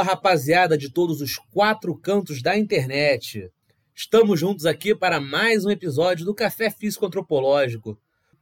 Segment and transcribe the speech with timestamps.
[0.00, 3.52] Fala rapaziada de todos os quatro cantos da internet.
[3.94, 8.00] Estamos juntos aqui para mais um episódio do Café Físico Antropológico,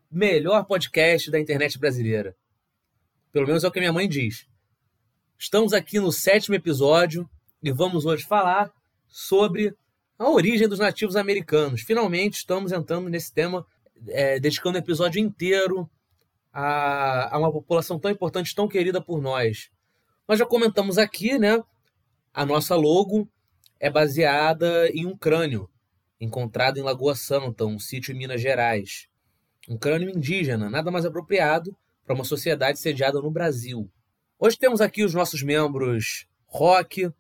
[0.09, 2.37] melhor podcast da internet brasileira.
[3.32, 4.46] Pelo menos é o que minha mãe diz.
[5.37, 7.29] Estamos aqui no sétimo episódio
[7.60, 8.70] e vamos hoje falar
[9.09, 9.74] sobre
[10.16, 11.80] a origem dos nativos americanos.
[11.80, 13.66] Finalmente estamos entrando nesse tema,
[14.06, 15.90] é, dedicando o episódio inteiro
[16.52, 19.68] a, a uma população tão importante, tão querida por nós.
[20.28, 21.64] Nós já comentamos aqui, né?
[22.34, 23.27] A nossa logo
[23.80, 25.70] é baseada em um crânio
[26.20, 29.09] encontrado em Lagoa Santa, um sítio em Minas Gerais.
[29.66, 33.90] Um crânio indígena, nada mais apropriado para uma sociedade sediada no Brasil.
[34.38, 37.10] Hoje temos aqui os nossos membros Roque,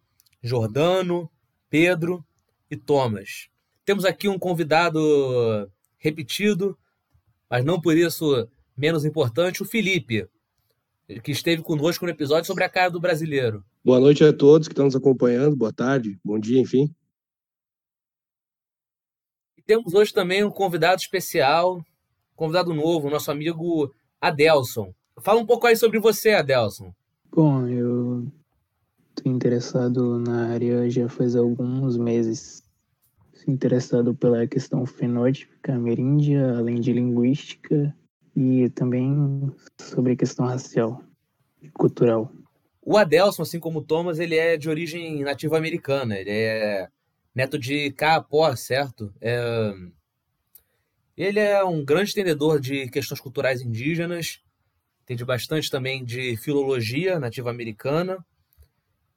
[0.42, 1.30] Jordano,
[1.70, 2.22] Pedro
[2.70, 3.48] e Thomas.
[3.86, 6.78] Temos aqui um convidado repetido,
[7.48, 10.28] mas não por isso menos importante, o Felipe,
[11.22, 13.64] que esteve conosco no episódio sobre a cara do brasileiro.
[13.82, 16.94] Boa noite a todos que estão nos acompanhando, boa tarde, bom dia, enfim.
[19.56, 21.82] E temos hoje também um convidado especial,
[22.36, 24.92] convidado novo, nosso amigo Adelson.
[25.20, 26.92] Fala um pouco aí sobre você, Adelson.
[27.32, 28.30] Bom, eu
[29.16, 32.62] estou interessado na área já faz alguns meses.
[33.46, 37.96] interessado pela questão fenótipica ameríndia, além de linguística
[38.38, 41.02] e também sobre a questão racial
[41.60, 42.32] e cultural.
[42.80, 46.16] O Adelson, assim como o Thomas, ele é de origem nativa americana.
[46.16, 46.88] Ele é
[47.34, 49.12] neto de Caapó, certo?
[49.20, 49.74] É...
[51.16, 54.40] Ele é um grande entendedor de questões culturais indígenas,
[55.02, 58.24] entende bastante também de filologia nativa americana,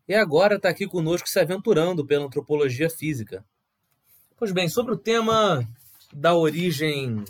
[0.08, 3.46] e agora está aqui conosco se aventurando pela antropologia física.
[4.36, 5.64] Pois bem, sobre o tema
[6.12, 7.24] da origem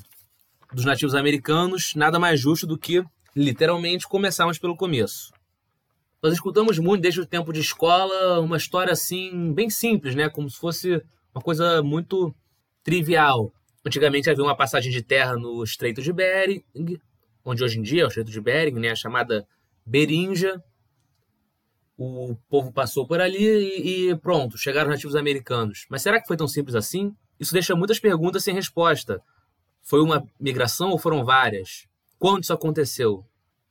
[0.73, 3.03] dos nativos americanos, nada mais justo do que,
[3.35, 5.31] literalmente, começarmos pelo começo.
[6.21, 10.29] Nós escutamos muito desde o tempo de escola uma história assim, bem simples, né?
[10.29, 11.01] Como se fosse
[11.33, 12.33] uma coisa muito
[12.83, 13.51] trivial.
[13.83, 16.63] Antigamente havia uma passagem de terra no Estreito de Bering,
[17.43, 18.91] onde hoje em dia é o Estreito de Bering, né?
[18.91, 19.47] A chamada
[19.85, 20.61] Berinja.
[21.97, 25.85] O povo passou por ali e, e pronto, chegaram os nativos americanos.
[25.89, 27.15] Mas será que foi tão simples assim?
[27.39, 29.21] Isso deixa muitas perguntas sem resposta.
[29.81, 31.87] Foi uma migração ou foram várias?
[32.19, 33.25] Quando isso aconteceu?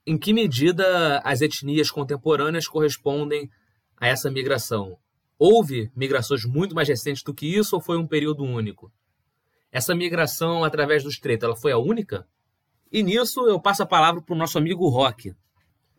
[0.07, 3.49] Em que medida as etnias contemporâneas correspondem
[3.97, 4.97] a essa migração?
[5.39, 8.93] Houve migrações muito mais recentes do que isso ou foi um período único?
[9.73, 12.27] Essa migração através do estreito, ela foi a única?
[12.93, 15.33] E nisso eu passo a palavra para o nosso amigo Roque,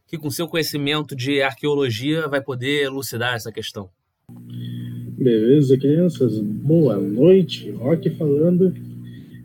[0.06, 3.90] que com seu conhecimento de arqueologia vai poder elucidar essa questão.
[4.30, 6.38] Beleza, crianças?
[6.40, 7.72] Boa noite.
[7.72, 8.74] Roque falando.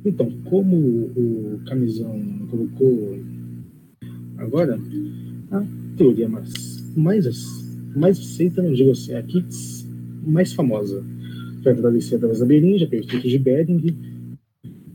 [0.06, 2.16] Então, como o Camisão
[2.48, 3.18] colocou
[4.38, 4.78] agora,
[5.50, 5.64] a
[5.96, 6.52] teoria mais,
[6.96, 7.26] mais,
[7.96, 9.44] mais aceita, não digo assim, aqui
[10.24, 11.04] mais famosa,
[11.60, 13.96] foi atravessar através da Beringia, pelo Estreito de Bering,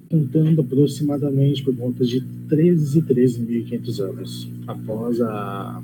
[0.10, 5.84] contando aproximadamente por volta de 13, 13.500 anos, após a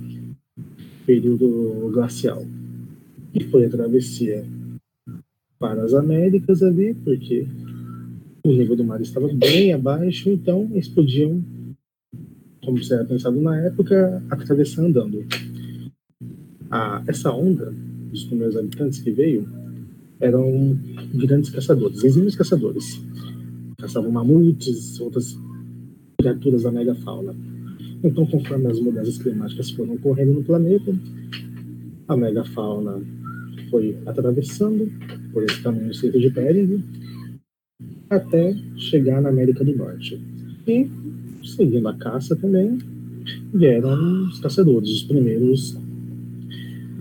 [1.06, 2.46] período glacial.
[3.34, 4.46] E foi a travessia
[5.60, 7.46] para as Américas ali, porque
[8.50, 11.44] o nível do mar estava bem abaixo, então eles podiam,
[12.64, 15.26] como se era pensado na época, atravessar andando.
[16.70, 17.74] Ah, essa onda
[18.12, 19.48] dos primeiros habitantes que veio
[20.20, 20.78] eram
[21.14, 23.02] grandes caçadores, exímios caçadores.
[23.78, 25.38] Caçavam mamutes, outras
[26.18, 27.36] criaturas da megafauna.
[28.04, 30.96] Então, conforme as mudanças climáticas foram ocorrendo no planeta,
[32.08, 33.02] a megafauna
[33.70, 34.92] foi atravessando
[35.32, 36.84] por esse caminho estreito de Bering
[38.10, 40.20] até chegar na América do Norte.
[40.68, 40.90] E,
[41.44, 42.78] seguindo a caça também,
[43.54, 45.78] vieram os caçadores, os primeiros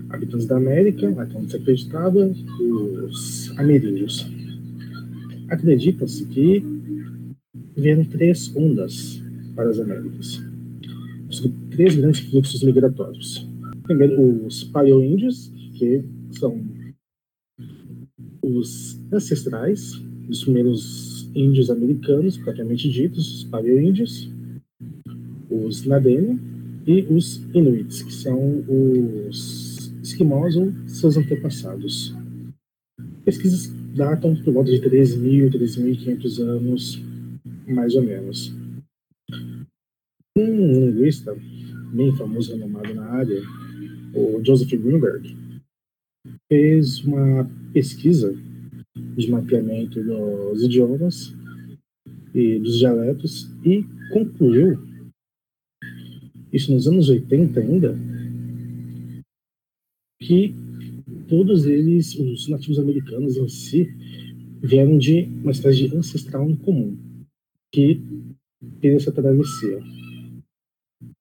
[0.09, 4.25] habitantes da América, até onde se acreditava, os ameríndios.
[5.49, 6.63] Acredita-se que
[7.75, 9.21] vieram três ondas
[9.55, 10.41] para as Américas.
[11.71, 13.47] Três grandes fluxos migratórios.
[13.83, 16.61] Primeiro, os paleoíndios, que são
[18.41, 24.29] os ancestrais dos primeiros índios americanos, propriamente ditos, os paleoíndios,
[25.49, 26.39] os Nadene
[26.85, 32.15] e os Inuits, que são os esquimós ou seus antepassados.
[33.23, 37.01] Pesquisas datam por volta de 3.000, 3.500 anos,
[37.67, 38.55] mais ou menos.
[40.37, 41.35] Um linguista
[41.93, 43.41] bem famoso, renomado na área,
[44.13, 45.35] o Joseph Greenberg,
[46.47, 48.33] fez uma pesquisa
[49.17, 51.35] de mapeamento dos idiomas
[52.33, 54.77] e dos dialetos e concluiu,
[56.53, 57.95] isso nos anos 80 ainda,
[60.21, 60.53] que
[61.27, 63.87] todos eles, os nativos americanos em si,
[64.61, 66.97] vieram de uma espécie de ancestral em comum,
[67.71, 67.99] que
[68.79, 69.79] fez essa travessia.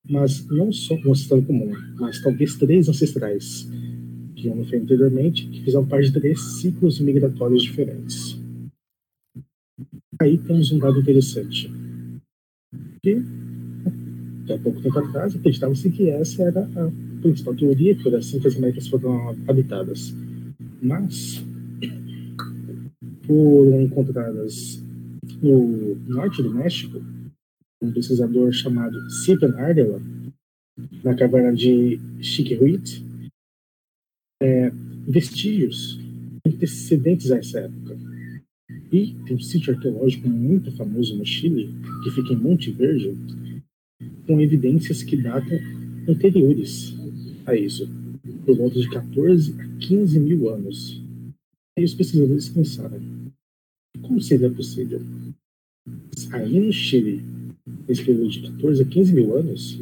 [0.09, 3.69] Mas não só um ancestral comum, mas talvez três ancestrais,
[4.37, 8.39] que eu falei anteriormente, que fizeram parte de três ciclos migratórios diferentes.
[10.21, 11.71] Aí temos um dado interessante.
[13.03, 13.23] Que,
[14.45, 18.57] até pouco tempo atrás, acreditava-se que essa era a principal teoria, por assim que as
[18.57, 20.15] Américas foram habitadas.
[20.83, 21.43] Mas,
[23.27, 24.83] foram encontradas
[25.43, 27.03] no norte do México,
[27.83, 30.01] um pesquisador chamado Stephen Ardela,
[31.03, 33.06] na caverna de Chiquihuit,
[34.43, 34.71] é,
[35.07, 35.99] vestígios
[36.47, 37.97] antecedentes a essa época.
[38.93, 43.17] E tem um sítio arqueológico muito famoso no Chile, que fica em Monte Verde,
[44.27, 45.59] com evidências que datam
[46.09, 46.95] anteriores
[47.47, 47.89] a isso,
[48.45, 51.03] por volta de 14 a 15 mil anos.
[51.79, 53.01] E os pesquisadores pensaram:
[54.03, 55.01] como seria possível?
[56.33, 57.23] Aí no Chile,
[57.89, 59.79] nesse período de 14 a 15 mil anos,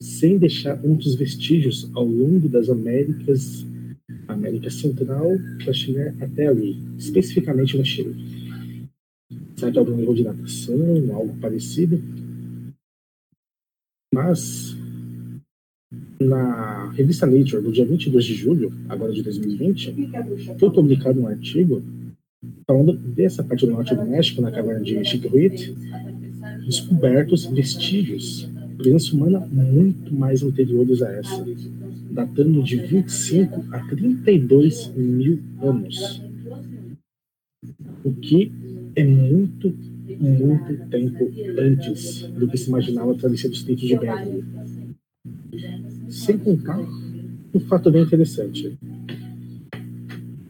[0.00, 3.66] sem deixar muitos vestígios ao longo das Américas,
[4.26, 5.28] América Central,
[5.62, 8.16] para chegar até ali, especificamente no Chile.
[9.56, 12.00] Será que algum nível de datação, algo parecido?
[14.12, 14.74] Mas
[16.18, 19.94] na revista Nature, no dia 22 de julho, agora de 2020,
[20.58, 21.82] foi publicado um artigo
[22.66, 25.74] falando dessa parte do norte do México, na caverna de Chiquihuit,
[26.64, 28.48] descobertos vestígios
[28.80, 31.46] presença humana muito mais anteriores a essa,
[32.10, 36.22] datando de 25 a 32 mil anos.
[38.02, 38.50] O que
[38.96, 39.74] é muito,
[40.18, 44.44] muito tempo antes do que se imaginava a travessia do Estreito de Bering
[46.08, 46.80] sem contar
[47.54, 48.78] um fato bem interessante.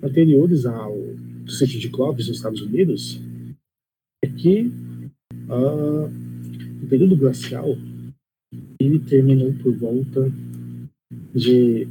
[0.02, 0.96] Anteriores ao
[1.46, 3.20] sítio de Clovis nos Estados Unidos,
[4.22, 4.70] é que
[5.48, 6.06] uh,
[6.82, 7.76] o período glacial
[8.78, 10.32] ele terminou por volta
[11.34, 11.86] de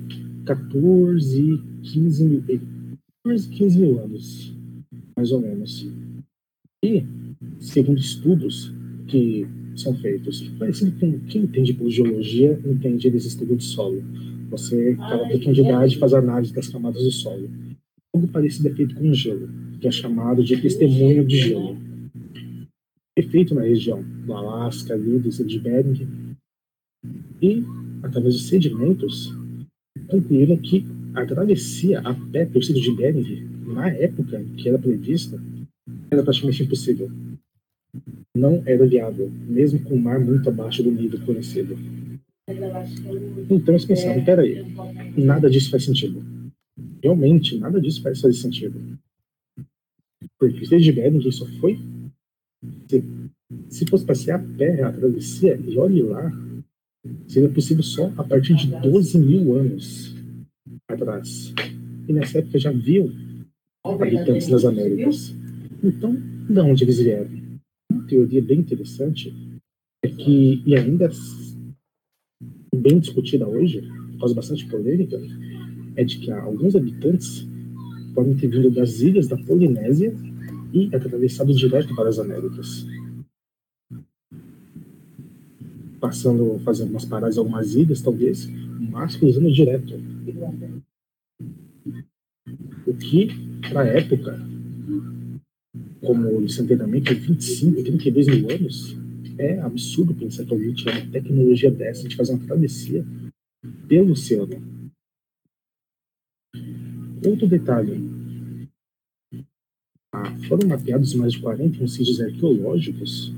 [0.45, 2.43] 14, 15 mil,
[3.23, 4.53] 14, 15 mil anos,
[5.15, 5.87] mais ou menos.
[6.83, 7.03] E,
[7.59, 8.73] segundo estudos
[9.07, 9.45] que
[9.75, 10.41] são feitos.
[10.59, 14.03] Parecido com quem entende por geologia, entende eles estudo de solo.
[14.49, 17.49] Você, cada pouquinho de idade, faz análise das camadas do solo.
[18.13, 21.77] Algo parecido é feito com gelo, que é chamado de testemunho de gelo.
[23.15, 26.28] É feito na região do Alasca, ali, do de Bering.
[27.41, 27.63] E,
[28.03, 29.33] através de sedimentos,
[30.07, 35.41] concluíram que a travessia a pé pelo Estreito de Bering, na época que era prevista,
[36.11, 37.11] era praticamente impossível
[38.39, 41.77] não era viável, mesmo com o mar muito abaixo do nível conhecido.
[43.49, 44.65] Então eles pensaram, peraí,
[45.17, 46.23] nada disso faz sentido.
[47.03, 48.79] Realmente, nada disso faz fazer sentido.
[50.39, 51.79] Porque desde Bering só foi.
[52.89, 53.03] Se,
[53.69, 56.31] se fosse passear a pé a travessia, e olhe lá,
[57.27, 60.15] seria possível só a partir de 12 mil anos
[60.87, 61.53] atrás.
[62.07, 63.11] E nessa época já viu
[63.83, 65.35] habitantes das Américas.
[65.83, 66.15] Então,
[66.49, 67.39] de onde eles vieram?
[68.09, 69.33] teoria bem interessante
[70.03, 71.09] é que, e ainda
[72.75, 73.87] bem discutida hoje,
[74.19, 75.19] causa bastante polêmica,
[75.95, 77.47] é de que alguns habitantes
[78.15, 80.13] podem ter vindo das ilhas da Polinésia
[80.73, 82.85] e atravessado direto para as Américas.
[85.99, 88.47] Passando, fazendo umas paradas em algumas ilhas, talvez,
[88.89, 89.95] mas cruzando direto.
[92.87, 93.27] O que,
[93.69, 94.39] para a época,
[96.01, 98.97] como instantaneamente 25, 32 mil anos,
[99.37, 103.05] é absurdo pensar que alguém tinha uma tecnologia dessa de fazer uma travessia
[103.87, 104.91] pelo oceano.
[107.25, 108.09] Outro detalhe.
[110.11, 113.31] Ah, foram mapeados mais de 41 sítios arqueológicos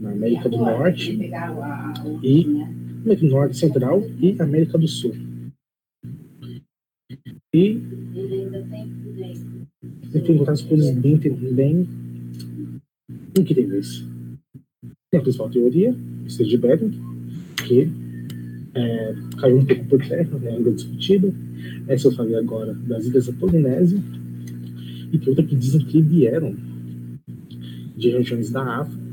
[0.00, 1.12] na América do Norte
[2.22, 2.46] e
[3.04, 5.14] América do Norte Central e América do Sul.
[7.54, 7.80] E
[10.12, 11.88] tem encontrado coisas bem, bem
[13.38, 14.06] incríveis.
[15.10, 16.92] Tem a principal teoria, o de Bering,
[17.66, 17.90] que
[18.74, 21.34] é, caiu um pouco por terra, né, ainda discutido.
[21.88, 23.98] Essa eu falei agora das ilhas da Polinésia.
[25.10, 26.54] E tem outra que dizem que vieram
[27.96, 29.07] de regiões da África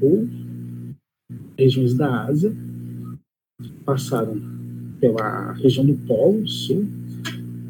[0.00, 0.28] ou
[1.58, 2.52] regiões da Ásia,
[3.84, 4.40] passaram
[5.00, 6.86] pela região do Polo Sul,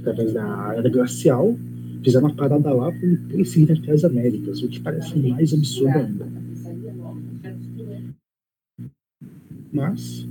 [0.01, 1.57] através da era glacial,
[2.03, 5.99] fizeram uma parada lá para depois seguir até as Américas, o que parece mais absurdo
[5.99, 6.29] ainda.
[9.73, 10.27] Mas,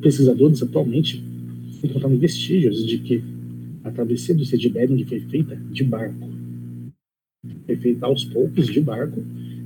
[0.00, 1.22] pesquisadores atualmente
[1.82, 3.22] encontraram vestígios de que
[3.82, 6.28] A travessia do Bering foi feita de barco.
[7.64, 9.22] Foi feita aos poucos de barco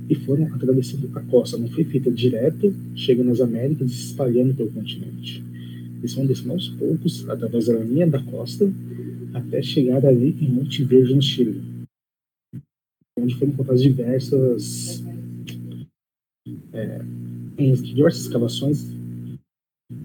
[0.09, 1.57] e foram atravessando a costa.
[1.57, 5.43] Não foi feita direto, chegando nas Américas e se espalhando pelo continente.
[5.99, 8.71] Eles vão descendo aos poucos, através da linha da costa,
[9.33, 11.61] até chegar ali em Monte Verde, no Chile,
[13.19, 15.03] onde foram encontradas diversas,
[16.73, 17.01] é,
[17.57, 18.85] diversas escavações,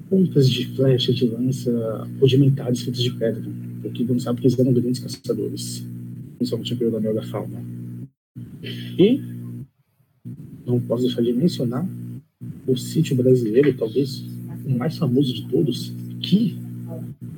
[0.08, 3.42] pontas de flecha, de lança, rudimentares feitas de pedra,
[3.82, 5.84] porque não sabe que eles eram grandes caçadores,
[6.36, 7.62] principalmente no período da mega fauna.
[8.98, 9.39] E
[10.70, 11.86] não posso deixar de mencionar
[12.66, 14.24] o sítio brasileiro, talvez
[14.64, 16.56] o mais famoso de todos, que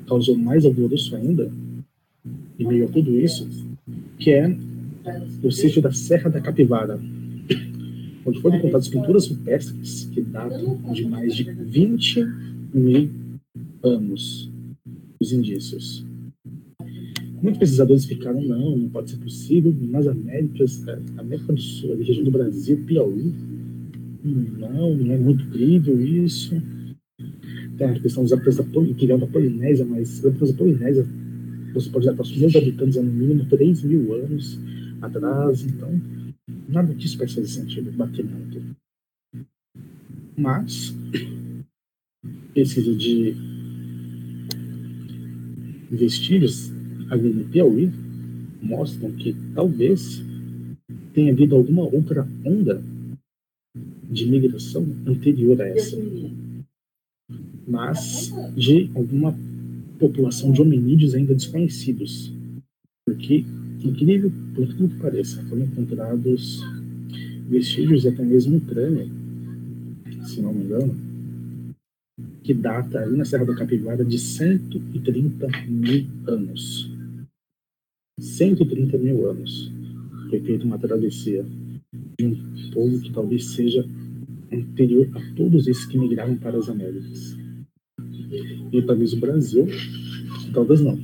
[0.06, 1.50] causou mais alvoroço ainda,
[2.58, 3.48] em meio a tudo isso,
[4.18, 4.56] que é
[5.42, 7.00] o sítio da Serra da Capivara,
[8.24, 12.24] onde foram encontradas pinturas rupestres que datam de mais de 20
[12.72, 13.10] mil
[13.82, 14.50] anos,
[15.20, 16.04] os indícios.
[17.42, 22.22] Muitos pesquisadores ficaram, não, não pode ser possível, nas Américas, é, América do Sul, região
[22.22, 23.34] do Brasil, Piauí,
[24.22, 26.54] não, não é muito crível isso.
[27.76, 28.32] Tem a questão dos
[28.94, 31.04] que da Polinésia, mas da Polinésia,
[31.74, 34.60] você pode dar para os meus habitantes há no mínimo 3 mil anos
[35.00, 36.00] atrás, então
[36.68, 38.62] nada disso fazer sentido, batimento.
[40.36, 40.94] Mas,
[42.54, 43.34] pesquisa de
[45.90, 46.70] vestígios
[47.12, 47.92] ali no Piauí
[48.62, 50.24] mostram que talvez
[51.12, 52.82] tenha havido alguma outra onda
[54.10, 55.96] de migração anterior a essa,
[57.68, 59.36] mas de alguma
[59.98, 62.32] população de hominídeos ainda desconhecidos,
[63.06, 63.44] porque,
[63.84, 66.62] incrível por tudo que pareça, foram encontrados
[67.46, 69.10] vestígios até mesmo crânio,
[70.24, 70.96] se não me engano,
[72.42, 76.91] que data ali na Serra da Capivara de 130 mil anos.
[78.22, 79.72] 130 mil anos
[80.30, 81.44] foi feita uma travessia
[82.18, 83.84] de um povo que talvez seja
[84.52, 87.36] anterior a todos esses que migraram para as Américas.
[88.72, 89.66] E talvez o Brasil,
[90.54, 90.96] talvez não.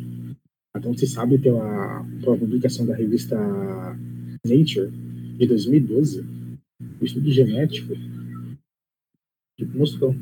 [0.76, 3.36] Então se sabe pela, pela publicação da revista
[4.46, 4.90] Nature
[5.38, 6.24] de 2012,
[7.00, 7.94] o estudo genético
[9.74, 10.14] mostrou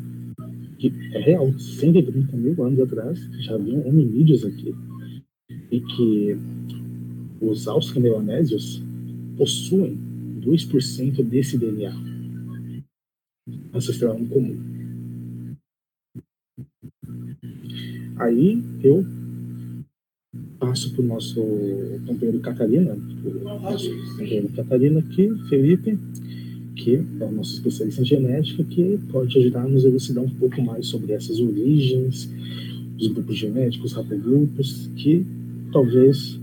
[0.78, 4.74] que é real, 130 mil anos atrás já haviam hominídeos aqui
[5.70, 6.36] e que
[7.40, 8.82] os austroneonésios
[9.36, 9.98] possuem
[10.40, 11.92] 2% desse DNA
[13.72, 15.56] ancestral comum.
[18.16, 19.04] Aí eu
[20.58, 21.40] passo para o nosso
[22.06, 22.96] companheiro Catarina,
[23.42, 25.98] nosso companheiro Catarina aqui, Felipe,
[26.76, 30.60] que é o nosso especialista em genética, que pode ajudar a nos elucidar um pouco
[30.62, 32.30] mais sobre essas origens,
[32.98, 35.26] os grupos genéticos, haplogrupos, que
[35.72, 36.40] talvez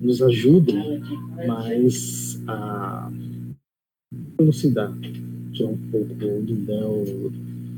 [0.00, 1.00] nos ajudem
[1.46, 3.12] mais a
[4.38, 4.92] elucidar,
[5.52, 7.04] tirar um pouco do véu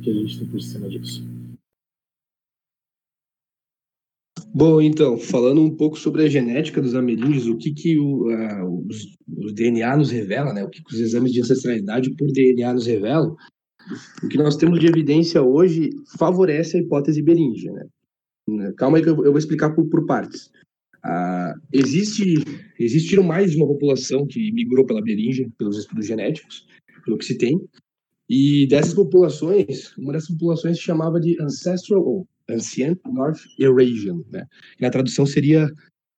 [0.02, 1.25] que a gente tem por cima disso.
[4.55, 8.87] Bom, então, falando um pouco sobre a genética dos ameríndios, o que, que o, uh,
[8.87, 10.62] os, DNA nos revela, né?
[10.62, 13.35] o que, que os exames de ancestralidade por DNA nos revelam,
[14.23, 15.88] o que nós temos de evidência hoje
[16.19, 17.73] favorece a hipótese beríndia.
[18.47, 18.73] Né?
[18.76, 20.50] Calma aí que eu, eu vou explicar por, por partes.
[21.05, 22.35] Uh, existe,
[22.79, 26.67] existiram mais de uma população que migrou pela berinja, pelos estudos genéticos,
[27.05, 27.61] pelo que se tem,
[28.29, 34.47] e dessas populações, uma dessas populações se chamava de Ancestral ou Ancient North Eurasian, né?
[34.81, 35.69] E a tradução seria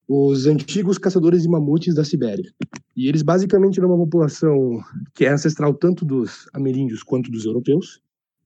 [0.07, 2.53] os antigos caçadores de mamutes da Sibéria.
[2.97, 4.81] E eles basicamente eram uma população
[5.15, 8.01] que é ancestral tanto dos ameríndios quanto dos europeus,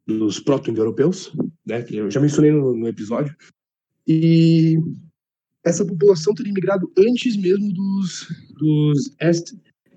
[0.07, 1.83] dos proto-indo-europeus, né?
[1.83, 3.37] Que eu já mencionei no, no episódio.
[4.07, 4.79] E
[5.69, 9.55] essa população teria migrado antes mesmo dos, dos East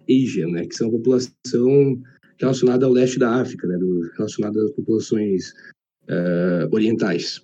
[0.10, 2.02] Asian, né, que são a população
[2.38, 5.54] relacionada ao leste da África, né, do, relacionada às populações
[6.10, 7.42] uh, orientais.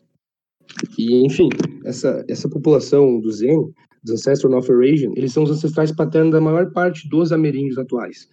[0.98, 1.50] E, enfim,
[1.86, 3.72] essa, essa população do Zen,
[4.04, 8.30] dos Ancestral North Asian, eles são os ancestrais paternos da maior parte dos ameríndios atuais.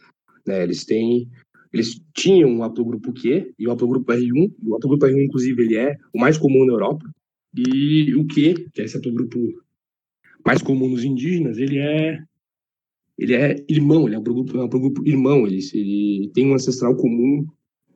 [0.46, 1.28] Né, eles têm
[1.72, 5.96] eles tinham um haplogrupo Q e o haplogrupo R1, o haplogrupo R1, inclusive, ele é
[6.14, 7.04] o mais comum na Europa,
[7.52, 9.63] e o Q, que é esse haplogrupo
[10.44, 12.18] mais comum nos indígenas, ele é
[13.16, 16.54] ele é irmão, ele é um grupo, é um grupo irmão, ele, ele tem um
[16.54, 17.46] ancestral comum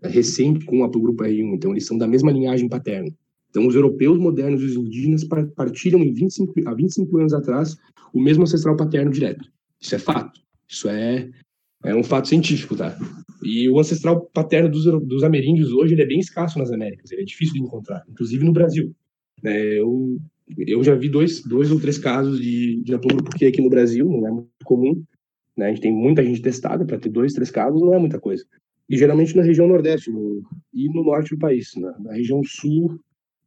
[0.02, 3.12] recente com o grupo R1, então eles são da mesma linhagem paterna.
[3.50, 5.25] Então os europeus modernos e os indígenas
[5.57, 7.76] partilham em 25, há 25 anos atrás
[8.12, 9.50] o mesmo ancestral paterno direto.
[9.81, 10.40] Isso é fato.
[10.69, 11.28] Isso é,
[11.85, 12.97] é um fato científico, tá?
[13.43, 17.23] E o ancestral paterno dos, dos ameríndios hoje ele é bem escasso nas Américas, ele
[17.23, 18.95] é difícil de encontrar, inclusive no Brasil.
[19.45, 20.19] É, eu
[20.57, 24.26] eu já vi dois, dois ou três casos de, de porque aqui no Brasil não
[24.26, 25.02] é muito comum,
[25.57, 25.67] né?
[25.67, 28.45] A gente tem muita gente testada para ter dois, três casos, não é muita coisa.
[28.88, 32.99] E geralmente na região nordeste no, e no norte do país, na, na região sul,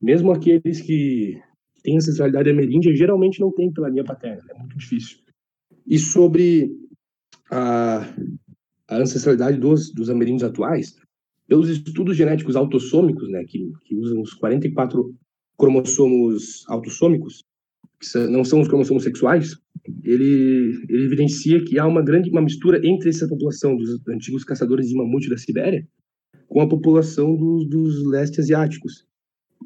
[0.02, 1.40] mesmo aqueles que
[1.84, 5.18] têm ancestralidade ameríndia, geralmente não tem pela linha paterna, é muito difícil.
[5.88, 6.72] E sobre
[7.50, 8.08] a,
[8.88, 10.96] a ancestralidade dos, dos ameríndios atuais,
[11.48, 15.14] pelos estudos genéticos autossômicos, né, que, que usam os 44
[15.62, 17.44] cromossomos autossômicos,
[18.00, 19.56] que não são os cromossomos sexuais,
[20.04, 24.88] ele, ele evidencia que há uma grande uma mistura entre essa população dos antigos caçadores
[24.88, 25.88] de mamute da Sibéria
[26.48, 29.06] com a população dos, dos leste asiáticos.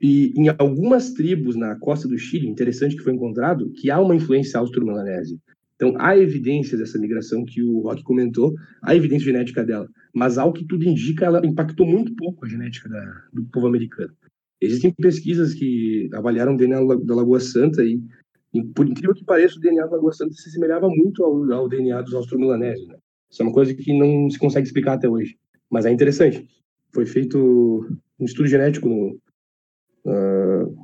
[0.03, 4.15] E em algumas tribos na costa do Chile, interessante que foi encontrado, que há uma
[4.15, 5.37] influência austro-melanésia.
[5.75, 10.53] Então, há evidência dessa migração que o Rock comentou, há evidência genética dela, mas ao
[10.53, 14.13] que tudo indica, ela impactou muito pouco a genética da, do povo americano.
[14.61, 18.01] Existem pesquisas que avaliaram o DNA da Lagoa Santa e,
[18.53, 21.69] e por incrível que pareça, o DNA da Lagoa Santa se assemelhava muito ao, ao
[21.69, 22.87] DNA dos austro-milaneses.
[22.87, 22.95] Né?
[23.29, 25.37] Isso é uma coisa que não se consegue explicar até hoje,
[25.69, 26.47] mas é interessante.
[26.93, 27.85] Foi feito
[28.19, 29.19] um estudo genético no,
[30.05, 30.75] uh,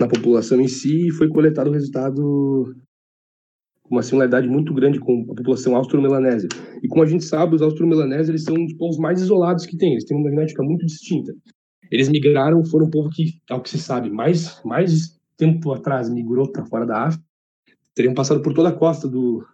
[0.00, 2.74] na população em si e foi coletado o resultado
[3.90, 6.48] uma similaridade muito grande com a população austro-melanésia.
[6.82, 9.76] E como a gente sabe, os austro-melanésios eles são um dos povos mais isolados que
[9.76, 11.34] tem, eles têm uma genética muito distinta.
[11.90, 16.50] Eles migraram, foram um povo que, ao que se sabe, mais, mais tempo atrás migrou
[16.50, 17.24] para fora da África,
[17.94, 19.46] teriam passado por toda a costa do,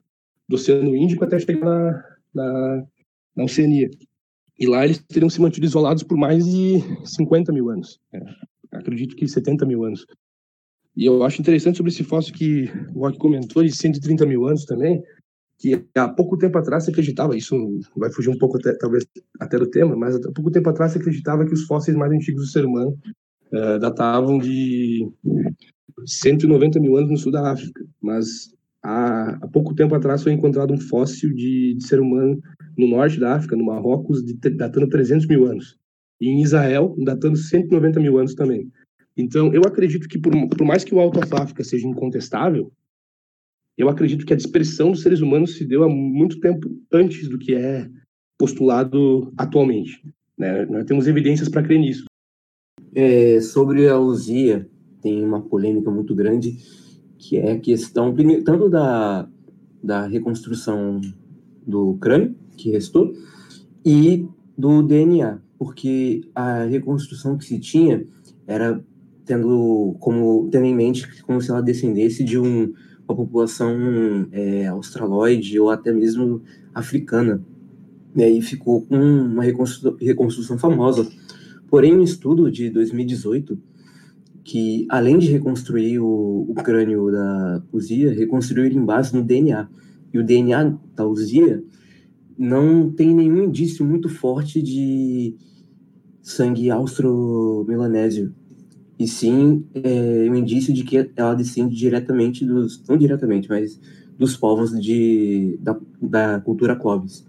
[0.49, 2.87] do Oceano Índico até chegar na, na,
[3.37, 3.91] na Oceania.
[4.59, 8.01] E lá eles teriam se mantido isolados por mais de 50 mil anos.
[8.13, 8.21] É,
[8.73, 10.07] acredito que 70 mil anos.
[10.97, 14.65] E eu acho interessante sobre esse fóssil que o Rock comentou, de 130 mil anos
[14.65, 15.03] também,
[15.59, 19.07] que há pouco tempo atrás se acreditava, isso vai fugir um pouco até, talvez
[19.41, 22.43] até do tema, mas há pouco tempo atrás se acreditava que os fósseis mais antigos
[22.43, 22.99] do ser humano
[23.53, 25.09] uh, datavam de
[26.05, 30.73] 190 mil anos no sul da África, mas há, há pouco tempo atrás foi encontrado
[30.73, 32.41] um fóssil de, de, ser humano
[32.77, 35.79] no norte da África, no Marrocos, de, datando 300 mil anos,
[36.21, 38.71] e em Israel, datando 190 mil anos também.
[39.17, 42.73] Então, eu acredito que, por, por mais que o Alto África seja incontestável,
[43.77, 47.39] eu acredito que a dispersão dos seres humanos se deu há muito tempo antes do
[47.39, 47.89] que é
[48.39, 50.01] postulado atualmente.
[50.39, 50.65] Né?
[50.67, 52.05] Nós temos evidências para crer nisso.
[52.95, 54.69] É, sobre a Luzia,
[55.03, 56.57] tem uma polêmica muito grande,
[57.19, 59.29] que é a questão, tanto da,
[59.83, 61.01] da reconstrução
[61.67, 63.13] do crânio, que restou,
[63.85, 68.07] e do DNA, porque a reconstrução que se tinha
[68.47, 68.83] era
[69.25, 72.73] tendo como tendo em mente como se ela descendesse de um,
[73.07, 73.75] uma população
[74.33, 76.43] é, australoide ou até mesmo
[76.75, 77.43] africana.
[78.17, 81.07] E aí ficou com uma reconstru reconstrução famosa.
[81.69, 83.59] Porém, um estudo de 2018
[84.45, 89.69] que, além de reconstruir o, o crânio da Luzia, reconstruiu ele em base no DNA.
[90.13, 91.65] E o DNA da Luzia
[92.37, 95.35] não tem nenhum indício muito forte de
[96.23, 98.35] sangue austro-melanésio
[98.99, 103.81] e sim é, um indício de que ela descende diretamente dos, não diretamente, mas
[104.17, 107.27] dos povos de, da, da cultura Clovis.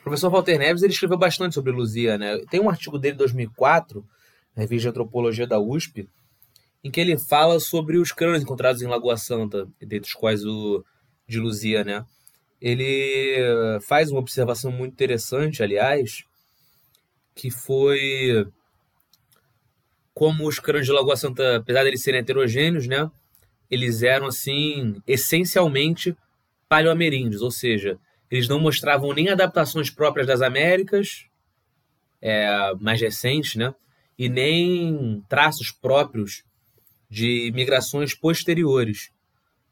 [0.00, 2.38] O professor Walter Neves ele escreveu bastante sobre Luzia, né?
[2.50, 4.04] Tem um artigo dele de 2004,
[4.56, 6.08] na revista de Antropologia da USP,
[6.82, 10.84] em que ele fala sobre os crânios encontrados em Lagoa Santa, dentre os quais o
[11.26, 12.04] de Luzia, né?
[12.60, 13.36] Ele
[13.82, 16.24] faz uma observação muito interessante, aliás,
[17.34, 18.46] que foi
[20.18, 23.08] como os crânios de Lagoa Santa, apesar de eles serem heterogêneos, né,
[23.70, 26.16] eles eram assim essencialmente
[26.68, 27.96] paleoameríndios, ou seja,
[28.28, 31.26] eles não mostravam nem adaptações próprias das Américas,
[32.20, 33.72] é, mais recentes, né,
[34.18, 36.42] e nem traços próprios
[37.08, 39.12] de migrações posteriores,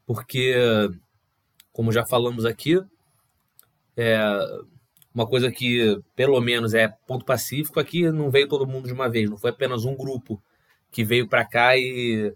[0.05, 0.55] porque,
[1.73, 2.81] como já falamos aqui,
[3.97, 4.17] é,
[5.13, 9.09] uma coisa que, pelo menos, é ponto pacífico, aqui não veio todo mundo de uma
[9.09, 10.41] vez, não foi apenas um grupo
[10.91, 12.33] que veio para cá e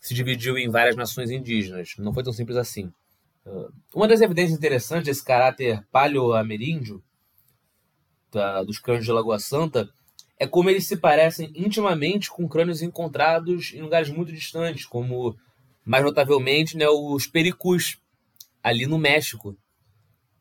[0.00, 1.94] se dividiu em várias nações indígenas.
[1.98, 2.92] Não foi tão simples assim.
[3.44, 7.02] Uh, uma das evidências interessantes desse caráter paleo-ameríndio
[8.64, 9.88] dos crânios de Lagoa Santa
[10.38, 15.36] é como eles se parecem intimamente com crânios encontrados em lugares muito distantes, como,
[15.84, 17.98] mais notavelmente, né, os pericus,
[18.62, 19.56] ali no México.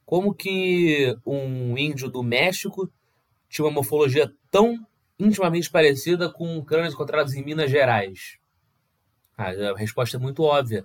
[0.10, 2.92] Como que um índio do México
[3.48, 4.84] tinha uma morfologia tão
[5.20, 8.40] intimamente parecida com crânios encontrados em Minas Gerais?
[9.38, 10.84] Ah, a resposta é muito óbvia.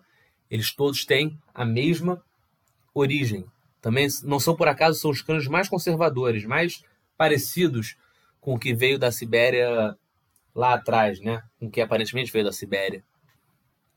[0.50, 2.22] Eles todos têm a mesma
[2.92, 3.46] origem.
[3.80, 6.84] Também não são por acaso são os crânios mais conservadores, mais
[7.16, 7.96] parecidos
[8.42, 9.96] com o que veio da Sibéria
[10.54, 11.42] lá atrás, né?
[11.58, 13.02] Com o que aparentemente veio da Sibéria.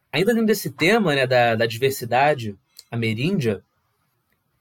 [0.09, 2.57] Ainda dentro desse tema né, da, da diversidade
[2.89, 3.61] ameríndia,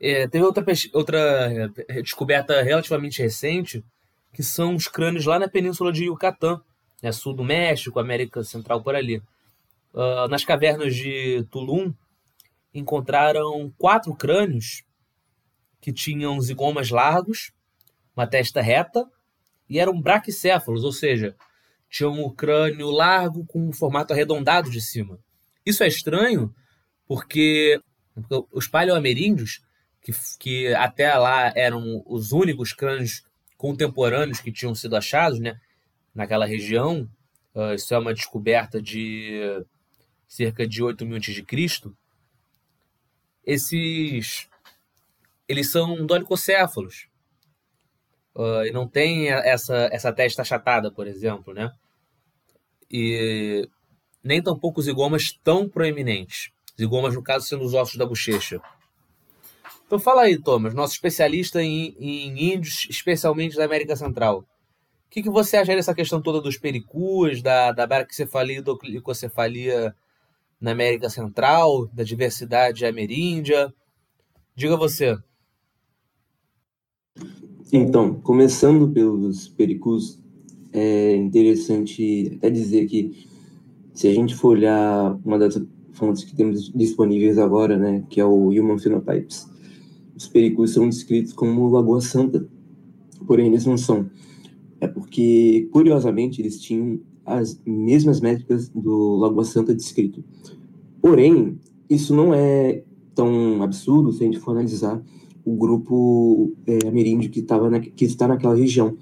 [0.01, 3.85] é, teve outra, outra é, descoberta relativamente recente,
[4.33, 6.61] que são os crânios lá na península de Yucatán,
[7.03, 9.23] né, sul do México, América Central por ali.
[9.95, 11.93] Uh, nas cavernas de Tulum,
[12.75, 14.85] encontraram quatro crânios
[15.81, 17.53] que tinham zigomas largos,
[18.15, 19.07] uma testa reta
[19.69, 21.35] e eram braquicéfalos, ou seja,
[21.89, 25.19] tinham o crânio largo com um formato arredondado de cima.
[25.65, 26.55] Isso é estranho
[27.07, 27.81] porque
[28.53, 29.61] os paleoameríndios,
[30.07, 33.25] que, que até lá eram os únicos crânios
[33.57, 35.59] contemporâneos que tinham sido achados né,
[36.15, 37.11] naquela região,
[37.53, 39.65] uh, isso é uma descoberta de
[40.29, 41.45] cerca de 8 mil a.C.,
[43.45, 44.49] esses
[45.49, 47.09] eles são dolicocéfalos
[48.35, 51.73] uh, e não tem essa, essa testa achatada, por exemplo, né?
[52.91, 53.69] E
[54.23, 56.51] nem tampouco zigomas tão proeminentes.
[56.77, 58.61] Zigomas, no caso, sendo os ossos da bochecha.
[59.87, 64.41] Então fala aí, Thomas, nosso especialista em, em índios, especialmente da América Central.
[64.41, 69.95] O que, que você acha dessa questão toda dos pericus, da, da baraquecefalia e dolicocefalia
[70.61, 73.73] na América Central, da diversidade ameríndia?
[74.57, 75.17] Diga você.
[77.73, 80.21] Então, começando pelos pericus,
[80.73, 83.27] é interessante até dizer que
[83.95, 85.59] se a gente for olhar uma das
[85.93, 89.49] fontes que temos disponíveis agora, né, que é o Human Phenotypes,
[90.17, 92.49] os pericus são descritos como Lagoa Santa,
[93.27, 94.09] porém eles não são.
[94.81, 100.25] É porque, curiosamente, eles tinham as mesmas métricas do Lagoa Santa descrito.
[101.03, 102.83] Porém, isso não é
[103.15, 105.03] tão absurdo se a gente for analisar
[105.45, 108.97] o grupo é, ameríndio que, tava na, que está naquela região,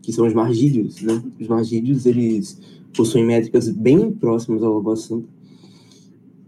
[0.00, 1.02] que são os margídeos.
[1.02, 1.22] Né?
[1.38, 2.60] Os margídeos, eles
[2.96, 5.28] possuem métricas bem próximas ao Lagoa Santa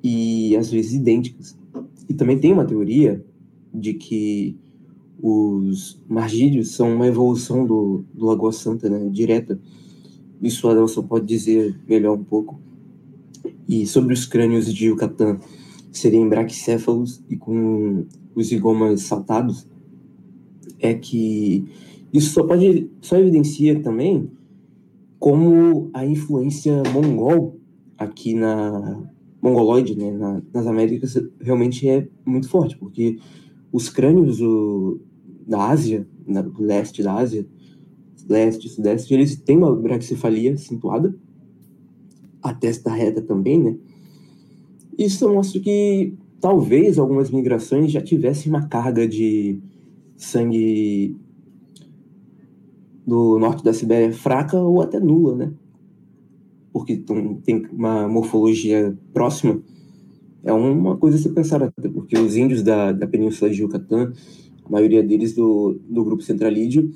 [0.03, 1.57] e às vezes idênticas.
[2.09, 3.25] E também tem uma teoria
[3.73, 4.57] de que
[5.23, 9.59] os margídeos são uma evolução do, do Lagoa Santa, né, direta.
[10.43, 12.61] Isso a Adelson pode dizer melhor um pouco.
[13.69, 15.39] E sobre os crânios de Yucatán
[15.93, 18.05] serem braquicéfalos e com
[18.35, 19.67] os zigomas saltados,
[20.81, 21.65] é que
[22.13, 24.31] isso só pode só evidencia também
[25.19, 27.57] como a influência mongol
[27.97, 29.09] aqui na
[29.41, 33.19] mongoloide, né, na, nas Américas realmente é muito forte, porque
[33.73, 35.01] os crânios do,
[35.47, 37.47] da Ásia, na, do leste da Ásia,
[38.29, 41.17] leste, sudeste, eles têm uma braquicefalia acentuada,
[42.43, 43.77] a testa reta também, né?
[44.99, 49.59] Isso mostra que talvez algumas migrações já tivessem uma carga de
[50.17, 51.17] sangue
[53.07, 55.53] do norte da Sibéria fraca ou até nula, né?
[56.73, 57.03] Porque
[57.45, 59.63] tem uma morfologia próxima
[60.45, 64.13] é uma coisa a se pensar até, porque os índios da, da Península de Yucatán,
[64.65, 66.93] a maioria deles do, do grupo centralídeo,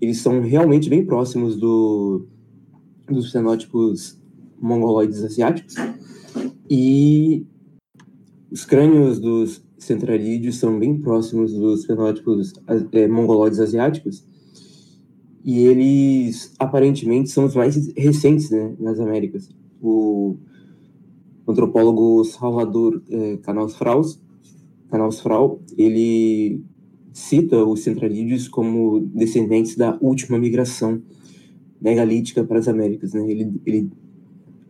[0.00, 2.26] eles são realmente bem próximos do,
[3.08, 4.18] dos fenótipos
[4.60, 5.74] mongoloides asiáticos.
[6.70, 7.46] E
[8.50, 12.52] os crânios dos centralídeos são bem próximos dos fenótipos
[12.92, 14.24] é, mongoloides asiáticos.
[15.44, 19.50] E eles, aparentemente, são os mais recentes né, nas Américas.
[19.82, 20.36] O,
[21.46, 24.20] antropólogo Salvador é, Canals Fraus,
[24.90, 26.62] Canals Frau, ele
[27.12, 31.02] cita os centralídeos como descendentes da última migração
[31.80, 33.12] megalítica para as Américas.
[33.12, 33.24] Né?
[33.30, 33.90] Ele, ele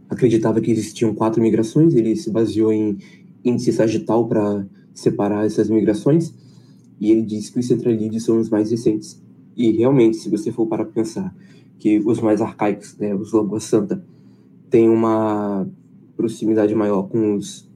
[0.09, 2.99] acreditava que existiam quatro migrações, ele se baseou em
[3.45, 6.35] índice sagital para separar essas migrações,
[7.01, 9.23] e ele diz que os centralídeos são os mais recentes.
[9.57, 11.35] E realmente, se você for para pensar
[11.79, 14.05] que os mais arcaicos, né, os Lagoa Santa,
[14.71, 15.69] têm uma
[16.17, 17.69] proximidade maior com os.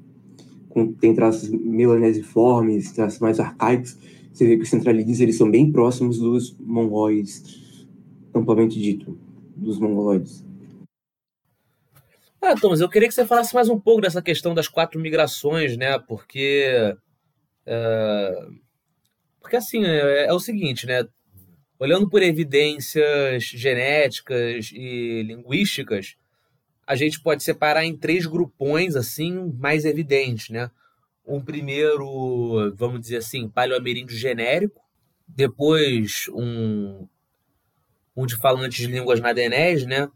[0.68, 3.96] Com, tem traços melanesiformes, traços mais arcaicos.
[4.32, 7.86] Você vê que os centralídeos eles são bem próximos dos mongóis,
[8.34, 9.18] amplamente dito,
[9.56, 10.44] dos mongoloides.
[12.40, 15.76] Ah, Thomas, eu queria que você falasse mais um pouco dessa questão das quatro migrações,
[15.76, 15.98] né?
[15.98, 16.94] Porque.
[17.66, 18.46] É,
[19.40, 21.04] porque assim, é, é, o seguinte, né?
[21.80, 26.16] Olhando por evidências genéticas e linguísticas,
[26.88, 30.70] a gente pode separar em três grupões assim mais evidentes, né?
[31.26, 34.80] Um primeiro, vamos dizer assim, paleoameríndio genérico,
[35.28, 37.06] depois um,
[38.16, 40.08] um de falantes de línguas nadenés, né?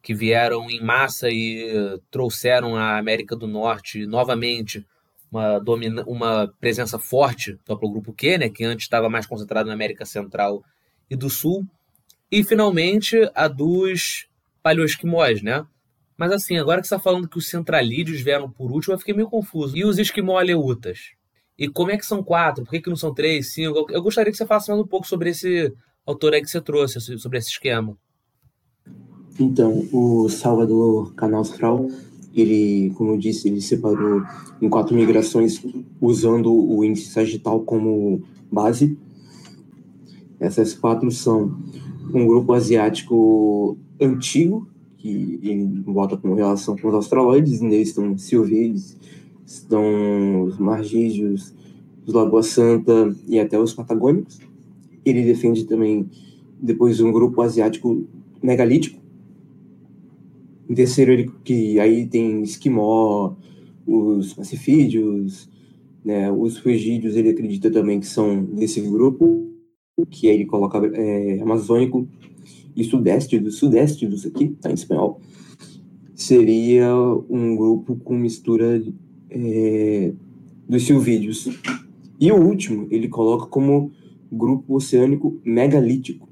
[0.00, 4.86] Que vieram em massa e trouxeram à América do Norte novamente
[5.32, 8.48] uma, domina, uma presença forte do grupo Q, né?
[8.48, 10.62] Que antes estava mais concentrado na América Central
[11.10, 11.66] e do Sul.
[12.30, 14.28] E finalmente a dos
[14.62, 15.66] paleoesquimós, né?
[16.16, 19.14] Mas assim, agora que você está falando que os centralídeos vieram por último, eu fiquei
[19.14, 19.76] meio confuso.
[19.76, 21.12] E os esquimó-aleutas?
[21.58, 22.64] E como é que são quatro?
[22.64, 23.86] Por que, que não são três, cinco?
[23.90, 25.72] Eu gostaria que você falasse mais um pouco sobre esse
[26.04, 27.96] autor aí que você trouxe, sobre esse esquema.
[29.38, 31.88] Então, o Salvador Canals-Frau,
[32.34, 34.22] ele, como eu disse, ele separou
[34.60, 35.60] em quatro migrações
[36.00, 38.96] usando o índice sagital como base.
[40.38, 41.56] Essas quatro são
[42.12, 44.68] um grupo asiático antigo,
[45.04, 48.96] que bota como relação com os australoides, neles estão silvídeos,
[49.44, 51.54] estão os margídeos,
[52.06, 54.40] os Lagoa Santa e até os patagônicos.
[55.04, 56.08] Ele defende também
[56.58, 58.06] depois um grupo asiático
[58.42, 58.98] megalítico.
[60.70, 63.34] Em terceiro, ele, que aí tem esquimó,
[63.86, 65.50] os pacifídeos,
[66.02, 69.50] né, os fuegídeos, ele acredita também que são desse grupo,
[70.08, 72.08] que aí ele coloca é, amazônico
[72.76, 75.20] e sudeste, do sudeste dos aqui, tá em espanhol,
[76.14, 76.94] seria
[77.28, 78.82] um grupo com mistura
[79.30, 80.12] é,
[80.68, 81.48] dos silvídeos.
[82.18, 83.92] E o último, ele coloca como
[84.30, 86.28] grupo oceânico megalítico,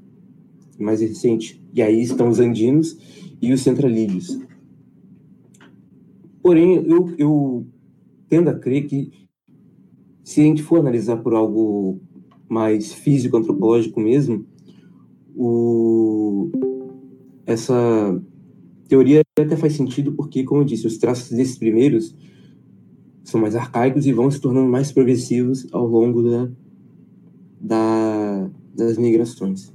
[0.79, 1.61] mais recente.
[1.73, 2.97] E aí estão os andinos
[3.41, 4.39] e os centralídeos.
[6.41, 7.65] Porém, eu, eu
[8.27, 9.11] tendo a crer que
[10.23, 11.99] se a gente for analisar por algo
[12.47, 14.45] mais físico, antropológico mesmo,
[15.35, 16.51] o,
[17.45, 17.73] essa
[18.87, 22.15] teoria até faz sentido porque, como eu disse, os traços desses primeiros
[23.23, 26.49] são mais arcaicos e vão se tornando mais progressivos ao longo da,
[27.59, 29.73] da, das migrações.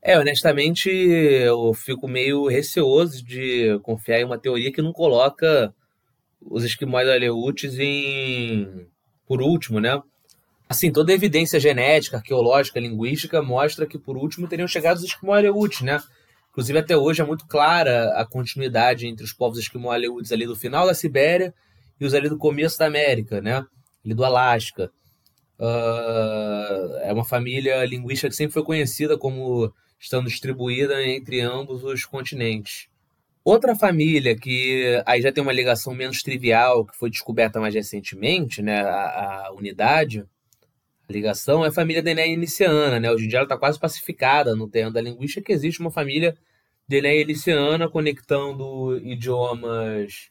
[0.00, 5.74] É, honestamente, eu fico meio receoso de confiar em uma teoria que não coloca
[6.40, 8.86] os esquimós aleutes em
[9.26, 10.00] por último, né?
[10.68, 15.80] Assim, toda a evidência genética, arqueológica, linguística mostra que, por último, teriam chegado os esquimó-aleuts,
[15.80, 16.02] né?
[16.50, 20.86] Inclusive, até hoje é muito clara a continuidade entre os povos esquimó-aleuts ali do final
[20.86, 21.54] da Sibéria
[21.98, 23.64] e os ali do começo da América, né?
[24.04, 24.90] Ali do Alasca.
[25.58, 32.04] Uh, é uma família linguística que sempre foi conhecida como estando distribuída entre ambos os
[32.04, 32.88] continentes.
[33.42, 38.60] Outra família que aí já tem uma ligação menos trivial, que foi descoberta mais recentemente,
[38.60, 40.24] né, a, a unidade,
[41.08, 43.10] a ligação é a família Denéia-Iniciana, né?
[43.10, 46.36] Hoje em dia ela está quase pacificada no terreno da linguística que existe uma família
[46.86, 50.30] Denéia-Iniciana conectando idiomas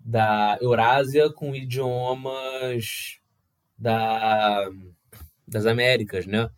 [0.00, 3.18] da Eurásia com idiomas
[3.76, 4.66] da,
[5.46, 6.48] das Américas, né?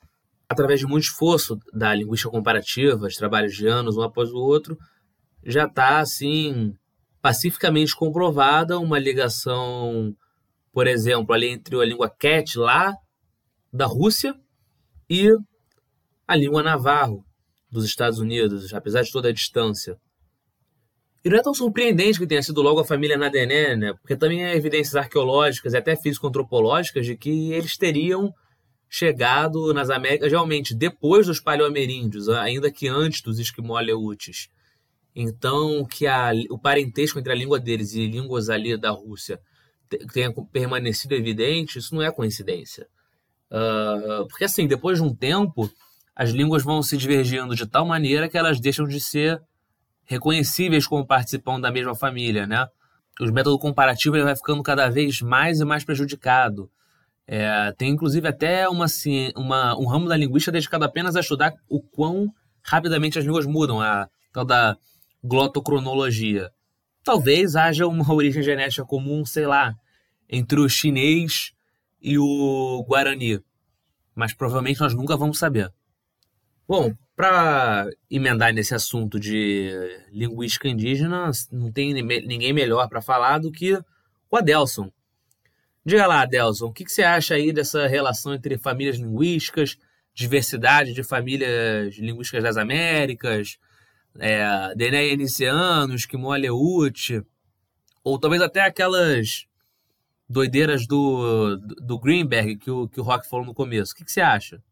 [0.49, 4.79] Através de muito esforço da linguística comparativa, os trabalhos de anos um após o outro,
[5.45, 6.73] já está assim
[7.21, 10.15] pacificamente comprovada uma ligação,
[10.73, 12.95] por exemplo, ali entre a língua Ket lá
[13.75, 14.33] da Rússia
[15.11, 15.29] e
[16.29, 17.27] a língua navarro
[17.69, 19.99] dos Estados Unidos, apesar de toda a distância.
[21.25, 23.93] E não é tão surpreendente que tenha sido logo a família Nadené, né?
[23.95, 28.33] porque também há evidências arqueológicas e até físico-antropológicas de que eles teriam
[28.89, 34.49] chegado nas Américas realmente depois dos paleoameríndios, ainda que antes dos esquimó-aleutes.
[35.17, 39.41] Então, que a, o parentesco entre a língua deles e línguas ali da Rússia
[40.13, 42.87] tenha permanecido evidente, isso não é coincidência.
[43.55, 45.71] Uh, porque assim, depois de um tempo,
[46.17, 49.41] as línguas vão se divergindo de tal maneira que elas deixam de ser
[50.05, 52.67] reconhecíveis como participando da mesma família, né?
[53.21, 56.69] O método comparativo ele vai ficando cada vez mais e mais prejudicado.
[57.29, 61.55] É, tem inclusive até uma, assim, uma, um ramo da linguística dedicado apenas a estudar
[61.69, 62.29] o quão
[62.61, 64.77] rapidamente as línguas mudam, a tal da
[65.23, 66.51] glotocronologia.
[67.05, 69.75] Talvez haja uma origem genética comum, sei lá,
[70.29, 71.53] entre o chinês
[72.05, 73.41] e o Guarani.
[74.15, 75.73] Mas provavelmente nós nunca vamos saber.
[76.69, 79.71] Bom, para emendar nesse assunto de
[80.13, 83.73] linguística indígena, não tem ninguém melhor para falar do que
[84.31, 84.93] o Adelson.
[85.85, 89.77] Diga lá, Adelson, o que, que você acha aí dessa relação entre famílias linguísticas,
[90.15, 93.59] diversidade de famílias linguísticas das Américas,
[94.19, 97.23] é, Dené Inicianos, Kimoleute,
[98.03, 99.47] ou talvez até aquelas
[100.29, 103.93] doideiras do, do Greenberg que o, que o Rock falou no começo.
[103.93, 104.63] O que, que você acha?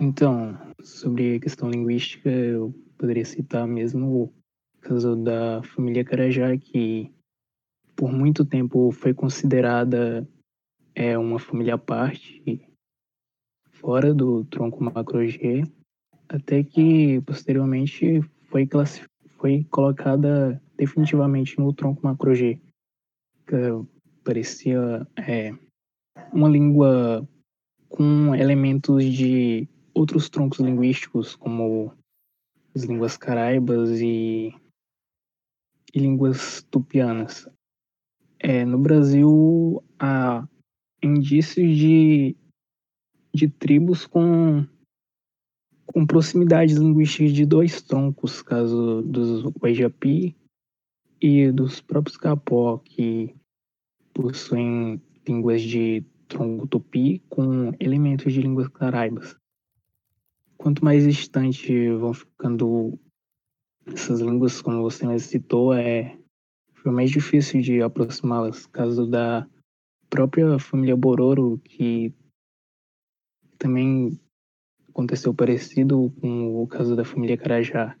[0.00, 4.32] Então, sobre a questão linguística, eu poderia citar mesmo o
[4.80, 7.12] caso da família Carajá, que
[7.94, 10.28] por muito tempo foi considerada
[10.94, 12.60] é, uma família à parte,
[13.72, 15.64] fora do tronco macro-G,
[16.28, 18.68] até que posteriormente foi,
[19.38, 22.60] foi colocada definitivamente no tronco macro-G,
[24.26, 25.52] parecia é,
[26.32, 27.26] uma língua
[27.88, 31.94] com elementos de outros troncos linguísticos, como
[32.74, 34.52] as línguas caraibas e
[35.94, 37.48] e línguas tupianas.
[38.40, 40.46] É, no Brasil, há
[41.00, 42.36] indícios de,
[43.32, 44.66] de tribos com,
[45.86, 50.36] com proximidades linguísticas de dois troncos, caso dos Guajapi
[51.20, 53.34] e dos próprios Capó, que
[54.16, 59.36] possuem línguas de tronco tupi com elementos de línguas caraibas.
[60.56, 62.98] Quanto mais distante vão ficando
[63.86, 66.18] essas línguas, como você citou, é
[66.74, 68.66] foi mais difícil de aproximá-las.
[68.66, 69.46] Caso da
[70.08, 72.14] própria família Bororo, que
[73.58, 74.18] também
[74.88, 77.96] aconteceu parecido com o caso da família Carajá.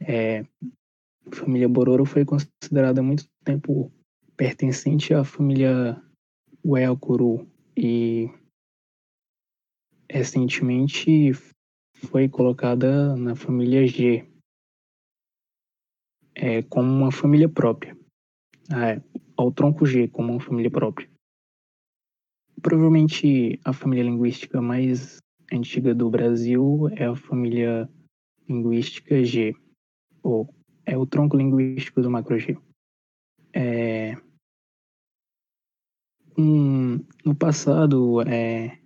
[0.00, 3.92] É, a família Bororo foi considerada há muito tempo
[4.36, 6.00] pertencente à família
[6.64, 8.28] Welcuru e
[10.10, 11.32] recentemente
[11.94, 14.28] foi colocada na família G,
[16.34, 17.96] é, como uma família própria,
[18.70, 19.00] é,
[19.36, 21.08] ao tronco G como uma família própria.
[22.60, 25.18] Provavelmente a família linguística mais
[25.52, 27.88] antiga do Brasil é a família
[28.48, 29.54] linguística G,
[30.22, 30.52] ou
[30.84, 32.56] é o tronco linguístico do macro G.
[33.54, 34.16] É,
[36.38, 36.85] um,
[37.24, 38.78] no passado, é,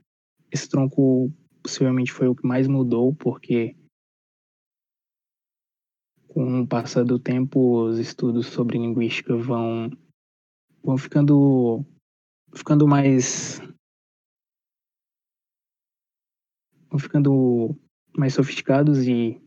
[0.50, 3.76] esse tronco possivelmente foi o que mais mudou, porque
[6.28, 9.90] com o passar do tempo, os estudos sobre linguística vão,
[10.82, 11.84] vão ficando,
[12.54, 13.60] ficando mais.
[16.88, 17.76] vão ficando
[18.16, 19.40] mais sofisticados e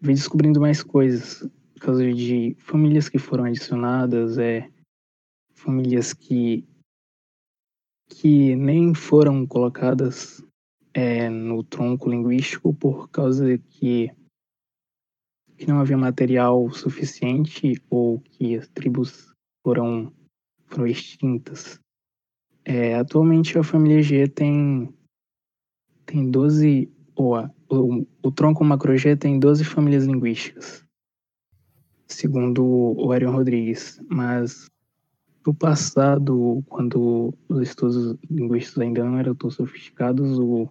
[0.00, 4.70] vem descobrindo mais coisas por causa de famílias que foram adicionadas, é,
[5.52, 6.66] famílias que,
[8.08, 10.42] que nem foram colocadas
[10.94, 14.10] é, no tronco linguístico por causa que
[15.56, 19.32] que não havia material suficiente ou que as tribos
[19.64, 20.12] foram,
[20.66, 21.80] foram extintas.
[22.64, 24.92] É, atualmente a família G tem,
[26.04, 30.84] tem 12, ou a, o, o tronco macro G tem 12 famílias linguísticas,
[32.06, 34.66] segundo o Arion Rodrigues, mas
[35.46, 40.68] no passado, quando os estudos linguísticos ainda não eram tão sofisticados, o,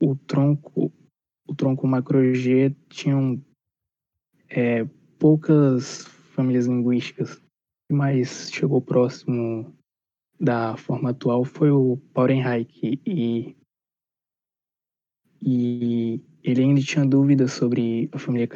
[0.00, 0.92] o tronco
[1.48, 3.40] o tronco macro G tinha um
[4.48, 4.84] é,
[5.18, 6.04] poucas
[6.34, 7.40] famílias linguísticas.
[7.90, 9.72] Mais chegou próximo
[10.40, 13.56] da forma atual foi o Paurenreich e,
[15.40, 18.48] e ele ainda tinha dúvidas sobre a família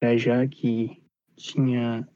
[0.00, 1.02] Carajá, que
[1.36, 2.08] tinha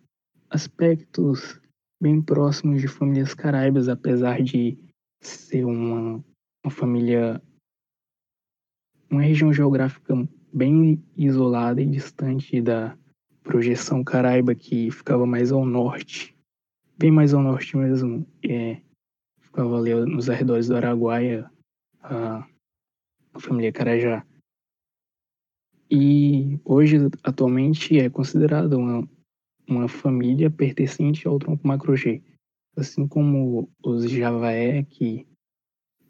[0.49, 1.61] aspectos
[2.01, 4.79] bem próximos de famílias caraibas, apesar de
[5.21, 6.25] ser uma,
[6.65, 7.43] uma família,
[9.11, 10.15] uma região geográfica
[10.53, 12.97] bem isolada e distante da
[13.43, 16.37] projeção Caraiba, que ficava mais ao norte,
[16.97, 18.81] bem mais ao norte mesmo, é,
[19.41, 21.51] ficava ali nos arredores do Araguaia,
[22.01, 22.47] a,
[23.35, 24.25] a família Carajá.
[25.91, 29.09] E hoje, atualmente, é considerada uma,
[29.69, 32.23] uma família pertencente ao tronco macro-G,
[32.77, 35.27] assim como os Javaé, que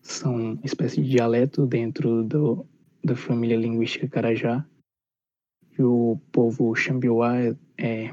[0.03, 2.67] são uma espécie de dialeto dentro do,
[3.05, 4.67] da família linguística Carajá,
[5.79, 7.35] e o povo Xambioá,
[7.77, 8.11] é,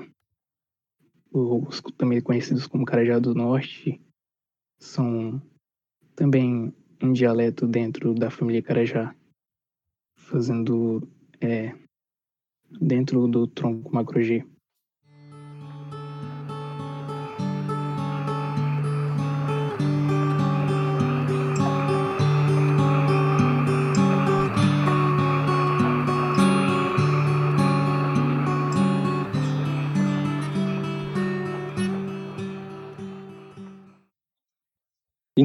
[1.31, 4.01] os também conhecidos como Carajá do Norte,
[4.79, 5.41] são
[6.15, 9.15] também um dialeto dentro da família Carajá,
[10.17, 11.07] fazendo
[11.41, 11.75] é,
[12.79, 14.45] dentro do tronco macro-G.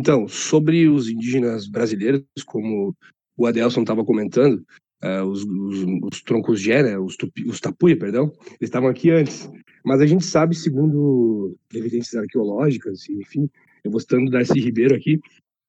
[0.01, 2.97] Então, sobre os indígenas brasileiros, como
[3.37, 4.65] o Adelson estava comentando,
[5.05, 9.51] uh, os, os, os, troncos Gé, né, os, os tapuia, perdão, eles estavam aqui antes.
[9.85, 13.47] Mas a gente sabe, segundo evidências arqueológicas, enfim,
[13.85, 15.21] eu vou citando Darcy Ribeiro aqui,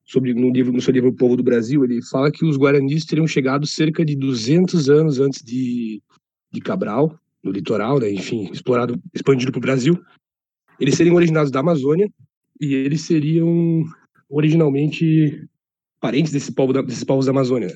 [0.05, 3.03] sobre no, livro, no seu livro O Povo do Brasil, ele fala que os guaranis
[3.03, 6.01] teriam chegado cerca de 200 anos antes de,
[6.49, 10.01] de Cabral, no litoral, né, enfim, explorado, expandido para o Brasil.
[10.79, 12.09] Eles seriam originados da Amazônia
[12.61, 13.83] e eles seriam
[14.31, 15.47] originalmente
[15.99, 17.75] parentes desse povo da, desses povos da Amazônia.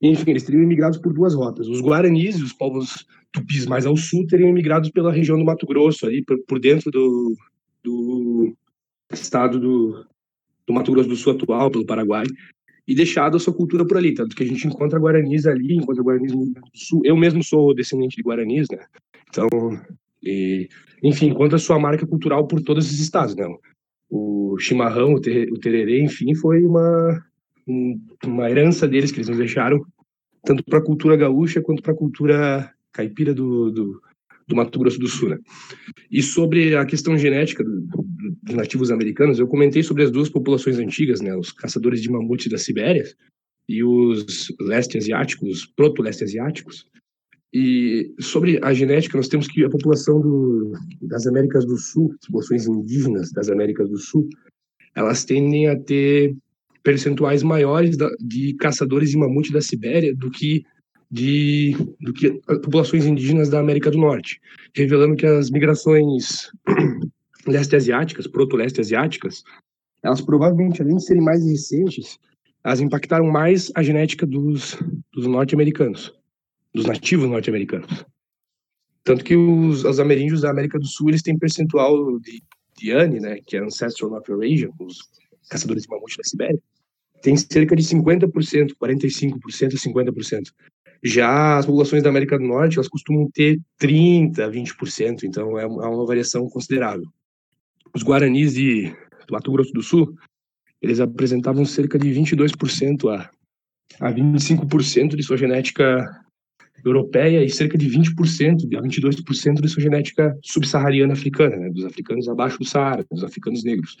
[0.00, 1.66] Enfim, eles teriam imigrado por duas rotas.
[1.66, 5.66] Os guaranis e os povos tupis mais ao sul teriam imigrado pela região do Mato
[5.66, 7.34] Grosso, ali por, por dentro do,
[7.82, 8.54] do
[9.12, 10.04] estado do,
[10.66, 12.24] do Mato Grosso do Sul atual, pelo Paraguai,
[12.86, 14.14] e deixado a sua cultura por ali.
[14.14, 17.02] Tanto que a gente encontra guaranis ali, encontra guaranis no Sul.
[17.04, 18.84] Eu mesmo sou descendente de guaranis, né?
[19.28, 19.48] Então,
[20.22, 20.68] E,
[21.02, 23.46] enfim, quanto a sua marca cultural por todos esses estados, né?
[24.10, 27.22] O chimarrão, o, ter, o tererê, enfim, foi uma,
[27.66, 29.80] um, uma herança deles que eles nos deixaram,
[30.44, 34.02] tanto para a cultura gaúcha quanto para a cultura caipira do, do,
[34.48, 35.30] do, Mato Grosso do Sul.
[35.30, 35.38] Né?
[36.10, 38.04] E sobre a questão genética do, do,
[38.42, 41.34] dos nativos americanos, eu comentei sobre as duas populações antigas, né?
[41.36, 43.04] Os caçadores de mamute da Sibéria
[43.68, 46.84] e os leste asiáticos, proto-leste asiáticos,
[47.52, 50.72] e sobre a genética, nós temos que a população do,
[51.02, 54.28] das Américas do Sul, as populações indígenas das Américas do Sul,
[54.94, 56.36] elas tendem a ter
[56.82, 60.64] percentuais maiores da, de caçadores de mamute da Sibéria do que
[61.10, 64.40] de do que populações indígenas da América do Norte,
[64.74, 66.52] revelando que as migrações
[67.48, 69.42] leste asiáticas, proto-leste asiáticas,
[70.04, 72.16] elas provavelmente além de serem mais recentes,
[72.62, 74.78] elas impactaram mais a genética dos,
[75.12, 76.14] dos norte-americanos
[76.74, 78.04] dos nativos norte-americanos.
[79.02, 82.42] Tanto que os, os ameríndios da América do Sul, eles têm percentual de,
[82.78, 84.98] de né, que é Ancestral North Eurasian, os
[85.48, 86.60] caçadores de mamute da Sibéria,
[87.22, 89.38] tem cerca de 50%, 45%,
[89.74, 90.42] 50%.
[91.02, 95.66] Já as populações da América do Norte, elas costumam ter 30%, 20%, então é é
[95.66, 97.06] uma variação considerável.
[97.94, 98.94] Os guaranis de,
[99.30, 100.14] Mato Grosso do Sul,
[100.80, 103.30] eles apresentavam cerca de 22% a,
[103.98, 106.06] a 25% de sua genética
[106.84, 112.28] europeia e cerca de 20%, a 22% de sua genética subsaariana africana, né, dos africanos
[112.28, 113.96] abaixo do Saara, dos africanos negros.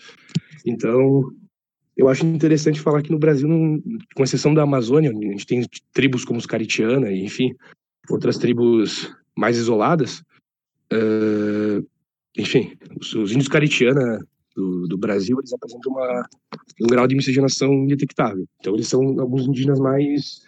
[0.64, 1.30] Então,
[1.96, 3.48] eu acho interessante falar que no Brasil,
[4.14, 7.54] com exceção da Amazônia, a gente tem tribos como os Caritiana, e enfim,
[8.08, 10.22] outras tribos mais isoladas.
[10.92, 11.86] Uh,
[12.36, 14.18] enfim, os, os, índios Caritiana
[14.56, 16.26] do, do, Brasil, eles apresentam uma,
[16.82, 18.46] um grau de miscigenação indetectável.
[18.60, 20.42] Então, eles são alguns indígenas mais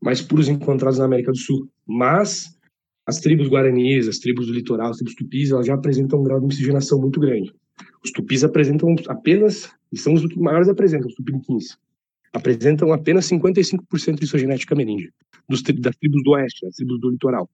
[0.00, 1.68] mais puros encontrados na América do Sul.
[1.86, 2.56] Mas
[3.06, 6.40] as tribos guaranis, as tribos do litoral, as tribos tupis, elas já apresentam um grau
[6.40, 7.52] de miscigenação muito grande.
[8.04, 11.76] Os tupis apresentam apenas, e são os que maiores apresentam, os tupiniquins,
[12.32, 15.12] apresentam apenas 55% de sua genética ameríndia,
[15.48, 17.50] dos, das tribos do oeste, das tribos do litoral,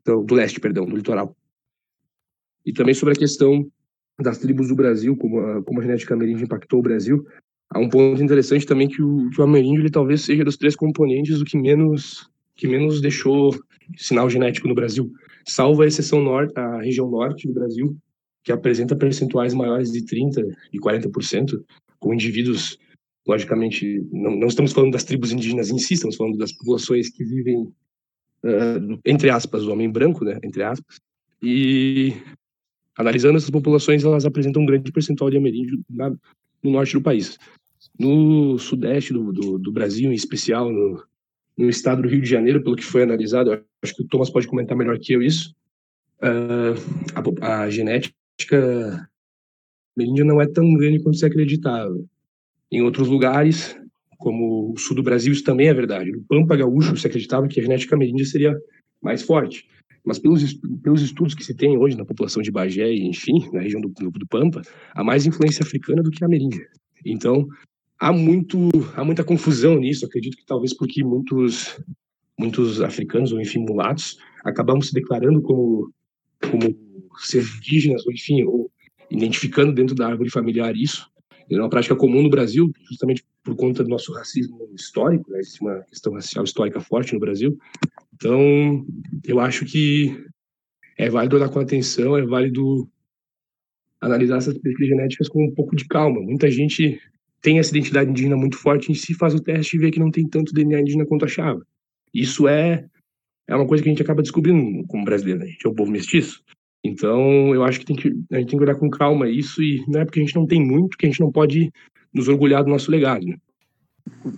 [0.00, 1.36] então, do leste, perdão, do litoral.
[2.64, 3.70] E também sobre a questão
[4.20, 7.26] das tribos do Brasil, como a, como a genética ameríndia impactou o Brasil,
[7.70, 10.76] Há um ponto interessante também que o, que o ameríndio ele talvez seja dos três
[10.76, 13.54] componentes o que menos que menos deixou
[13.96, 15.12] sinal genético no Brasil,
[15.46, 17.96] salvo a exceção norte, a região norte do Brasil,
[18.42, 20.42] que apresenta percentuais maiores de 30
[20.72, 21.62] e 40%,
[22.00, 22.78] com indivíduos,
[23.26, 27.24] logicamente, não, não estamos falando das tribos indígenas em si, estamos falando das populações que
[27.24, 27.62] vivem,
[28.44, 30.98] uh, entre aspas, o homem branco, né, entre aspas,
[31.42, 32.14] e
[32.96, 36.12] analisando essas populações, elas apresentam um grande percentual de ameríndio na,
[36.66, 37.38] no norte do país.
[37.98, 41.02] No sudeste do, do, do Brasil, em especial no,
[41.56, 44.46] no, estado do Rio de Janeiro, pelo que foi analisado, acho que o Thomas pode
[44.46, 45.54] comentar melhor que eu isso,
[46.20, 49.08] uh, a, a, genética
[49.96, 51.98] ameríndia não é tão grande quanto se acreditava.
[52.70, 53.78] Em outros lugares,
[54.18, 56.10] como o sul do Brasil, isso também é verdade.
[56.10, 58.54] No Pampa Gaúcho, se acreditava que a genética ameríndia seria
[59.00, 59.66] mais forte.
[60.06, 63.60] Mas pelos, pelos estudos que se tem hoje na população de Bagé e, enfim, na
[63.60, 64.62] região do, do, do Pampa,
[64.94, 66.64] há mais influência africana do que ameríndia.
[67.04, 67.46] Então,
[67.98, 70.06] há, muito, há muita confusão nisso.
[70.06, 71.76] Acredito que talvez porque muitos,
[72.38, 75.92] muitos africanos, ou enfim, mulatos, acabam se declarando como,
[76.40, 76.76] como
[77.18, 78.70] seres indígenas, ou enfim, ou
[79.10, 81.10] identificando dentro da árvore familiar isso.
[81.50, 85.38] É uma prática comum no Brasil, justamente por conta do nosso racismo histórico, né?
[85.38, 87.56] existe uma questão racial histórica forte no Brasil,
[88.16, 88.86] então,
[89.24, 90.26] eu acho que
[90.96, 92.88] é válido olhar com atenção, é válido
[94.00, 96.20] analisar essas pesquisas genéticas com um pouco de calma.
[96.22, 96.98] Muita gente
[97.42, 100.10] tem essa identidade indígena muito forte em si, faz o teste e vê que não
[100.10, 101.64] tem tanto DNA indígena quanto achava.
[102.12, 102.86] Isso é,
[103.46, 105.46] é uma coisa que a gente acaba descobrindo como brasileiro, né?
[105.46, 106.42] a gente é um povo mestiço.
[106.82, 109.84] Então, eu acho que, tem que a gente tem que olhar com calma isso, e
[109.88, 111.70] não é porque a gente não tem muito que a gente não pode
[112.14, 113.26] nos orgulhar do nosso legado.
[113.26, 113.36] Né?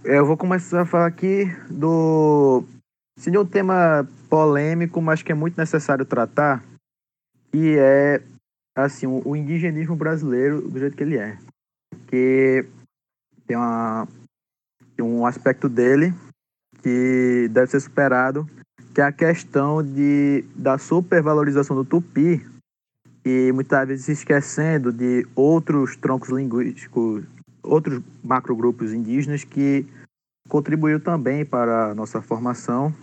[0.04, 2.64] Eu vou começar a falar aqui do
[3.18, 6.64] Seria um tema polêmico, mas que é muito necessário tratar,
[7.50, 8.22] que é
[8.76, 11.36] assim, o indigenismo brasileiro do jeito que ele é.
[12.06, 12.64] Que
[13.44, 14.06] tem, uma,
[14.96, 16.14] tem um aspecto dele
[16.80, 18.48] que deve ser superado,
[18.94, 22.46] que é a questão de, da supervalorização do tupi
[23.24, 27.24] e muitas vezes se esquecendo de outros troncos linguísticos,
[27.64, 29.84] outros macrogrupos indígenas que
[30.48, 32.94] contribuíram também para a nossa formação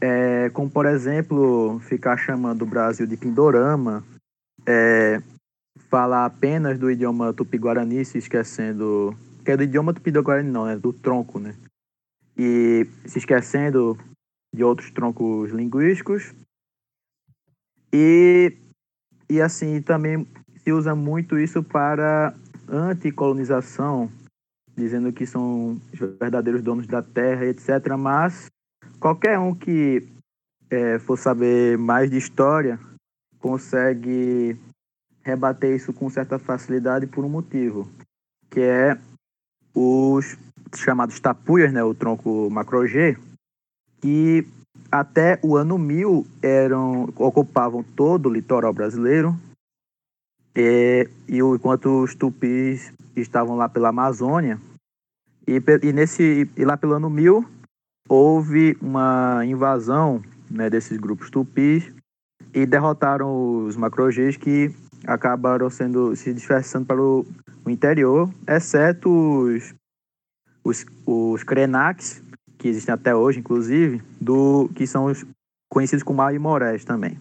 [0.00, 4.04] é, como por exemplo, ficar chamando o Brasil de Pindorama,
[4.66, 5.22] é,
[5.88, 9.16] falar apenas do idioma tupi-guarani, se esquecendo.
[9.44, 11.54] Que é do idioma tupi-guarani, não, é do tronco, né?
[12.36, 13.98] E se esquecendo
[14.54, 16.32] de outros troncos linguísticos.
[17.92, 18.56] E,
[19.28, 20.26] e assim, também
[20.62, 22.34] se usa muito isso para
[22.68, 24.10] anticolonização,
[24.76, 27.96] dizendo que são os verdadeiros donos da terra, etc.
[27.98, 28.50] Mas
[29.00, 30.06] qualquer um que
[30.70, 32.78] é, for saber mais de história
[33.40, 34.56] consegue
[35.22, 37.90] rebater isso com certa facilidade por um motivo,
[38.50, 38.98] que é
[39.74, 40.36] os
[40.76, 43.16] chamados tapuias, né, o tronco macro-G,
[44.00, 44.46] que
[44.92, 49.36] até o ano 1000 eram, ocupavam todo o litoral brasileiro,
[50.54, 54.60] e, e enquanto os tupis estavam lá pela Amazônia,
[55.46, 57.59] e, e, nesse, e lá pelo ano 1000
[58.10, 61.88] houve uma invasão né, desses grupos tupis
[62.52, 64.74] e derrotaram os macro-Gs que
[65.06, 67.24] acabaram sendo se dispersando para o,
[67.68, 69.72] interior, exceto os,
[70.64, 71.44] os, os
[72.58, 75.24] que existem até hoje, inclusive, do que são os
[75.70, 77.16] conhecidos como Aimorés também.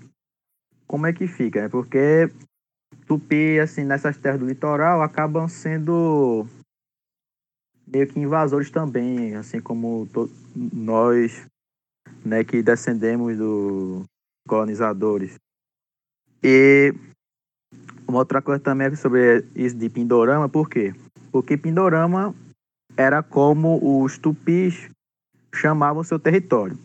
[0.87, 1.59] Como é que fica?
[1.59, 2.31] É porque
[3.05, 6.47] Tupi, assim, nessas terras do litoral, acabam sendo
[7.91, 10.07] meio que invasores também, assim como
[10.55, 11.45] nós,
[12.23, 14.05] né, que descendemos dos
[14.47, 15.35] colonizadores.
[16.43, 16.93] E
[18.07, 20.93] uma outra coisa também é sobre isso de Pindorama, por quê?
[21.31, 22.33] Porque Pindorama
[22.95, 24.89] era como os tupis
[25.53, 26.77] chamavam seu território.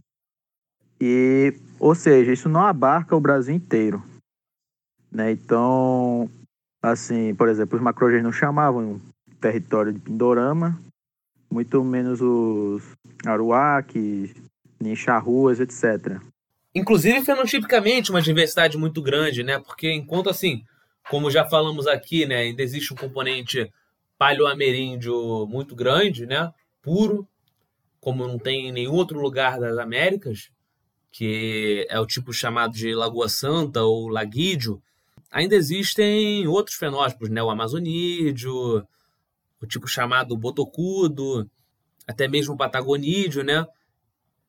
[1.00, 4.02] E, ou seja, isso não abarca o Brasil inteiro.
[5.10, 5.32] Né?
[5.32, 6.30] Então,
[6.82, 10.78] assim, por exemplo, os macrogênios não chamavam o território de Pindorama,
[11.54, 12.82] muito menos os
[13.24, 14.34] aruaques,
[14.80, 16.20] nem charruas, etc.
[16.74, 19.60] Inclusive, fenotipicamente, uma diversidade muito grande, né?
[19.60, 20.64] Porque enquanto, assim,
[21.08, 23.70] como já falamos aqui, né, ainda existe um componente
[24.18, 26.52] paleoameríndio muito grande, né?
[26.82, 27.24] Puro,
[28.00, 30.50] como não tem em nenhum outro lugar das Américas,
[31.12, 34.82] que é o tipo chamado de Lagoa Santa ou Laguídio,
[35.30, 37.40] ainda existem outros fenótipos, né?
[37.40, 38.84] O amazonídeo,
[39.64, 41.50] o tipo chamado botocudo,
[42.06, 43.66] até mesmo o patagonídeo, né?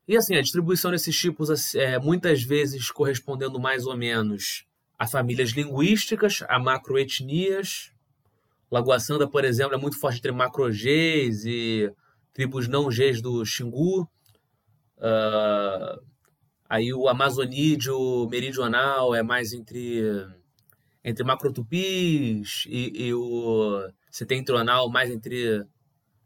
[0.07, 4.65] E assim, a distribuição desses tipos é, muitas vezes correspondendo mais ou menos
[4.99, 7.91] a famílias linguísticas, a macroetnias.
[8.71, 11.91] Lagoa Santa, por exemplo, é muito forte entre macro-Gs e
[12.33, 14.07] tribos não Gs do Xingu.
[14.97, 16.01] Uh,
[16.69, 20.01] aí o Amazonídeo meridional é mais entre,
[21.03, 25.65] entre macrotupis e, e o setentrional mais entre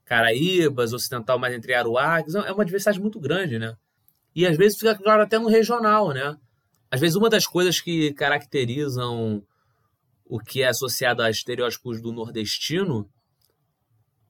[0.06, 2.36] Caraíbas, ocidental mais entre Aruaques.
[2.36, 3.76] É uma diversidade muito grande, né?
[4.36, 6.38] E às vezes fica claro até no regional, né?
[6.92, 9.44] Às vezes uma das coisas que caracterizam
[10.24, 13.10] o que é associado a estereótipos do nordestino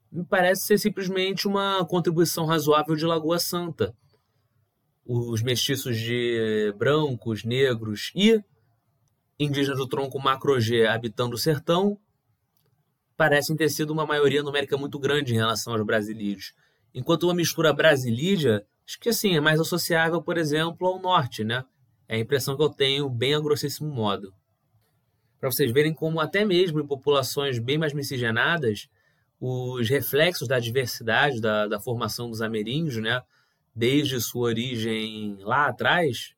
[0.10, 3.94] me parece ser simplesmente uma contribuição razoável de Lagoa Santa.
[5.06, 8.42] Os mestiços de brancos, negros e
[9.38, 12.00] indígenas do tronco macro-G habitando o sertão
[13.20, 16.54] parecem ter sido uma maioria numérica muito grande em relação aos brasileiros.
[16.96, 21.66] Enquanto uma mistura brasilídia, acho que assim, é mais associável, por exemplo, ao norte, né?
[22.08, 24.34] É a impressão que eu tenho, bem a grossíssimo modo.
[25.38, 28.88] Para vocês verem como até mesmo em populações bem mais miscigenadas,
[29.38, 33.22] os reflexos da diversidade, da, da formação dos ameríndios, né,
[33.76, 36.36] desde sua origem lá atrás,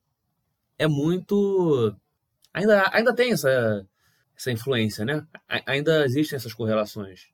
[0.80, 1.96] é muito.
[2.52, 3.88] Ainda, ainda tem essa,
[4.42, 5.24] essa influência, né?
[5.68, 7.28] Ainda existem essas correlações.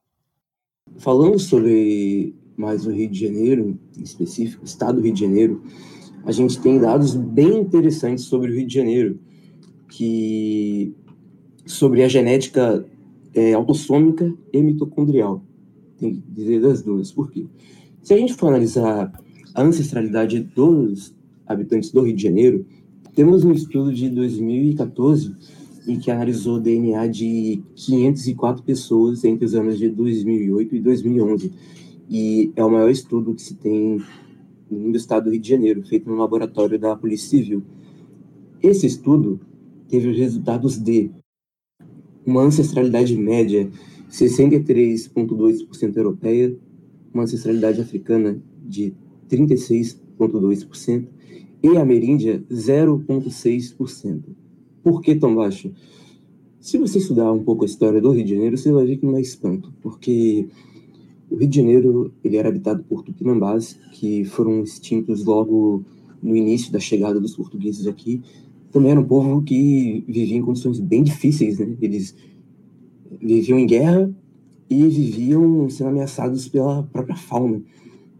[0.97, 5.64] Falando sobre mais o Rio de Janeiro, em específico, o estado do Rio de Janeiro,
[6.26, 9.20] a gente tem dados bem interessantes sobre o Rio de Janeiro,
[9.89, 10.93] que
[11.66, 12.86] sobre a genética
[13.34, 15.41] é, autossômica e mitocondrial
[15.97, 17.12] tem que dizer das duas.
[17.12, 17.45] Por quê?
[18.01, 19.14] Se a gente for analisar
[19.53, 22.66] a ancestralidade dos habitantes do Rio de Janeiro,
[23.16, 25.34] temos um estudo de 2014
[25.88, 31.54] em que analisou DNA de 504 pessoas entre os anos de 2008 e 2011.
[32.10, 34.02] E é o maior estudo que se tem
[34.70, 37.64] no estado do Rio de Janeiro, feito no laboratório da Polícia Civil.
[38.62, 39.40] Esse estudo
[39.88, 41.10] teve os resultados de
[42.26, 43.70] uma ancestralidade média
[44.12, 46.54] 63,2% europeia,
[47.14, 48.94] uma ancestralidade africana de
[49.30, 51.08] 36,2%
[51.64, 54.47] e ameríndia 0,6%.
[54.88, 55.70] Por que tão baixo?
[56.62, 59.06] Se você estudar um pouco a história do Rio de Janeiro, você vai ver que
[59.06, 60.48] não é espanto, porque
[61.30, 65.84] o Rio de Janeiro ele era habitado por tupinambás, que foram extintos logo
[66.24, 68.22] no início da chegada dos portugueses aqui.
[68.72, 71.76] Também era um povo que vivia em condições bem difíceis, né?
[71.82, 72.16] Eles
[73.22, 74.10] viviam em guerra
[74.70, 77.62] e viviam sendo ameaçados pela própria fauna.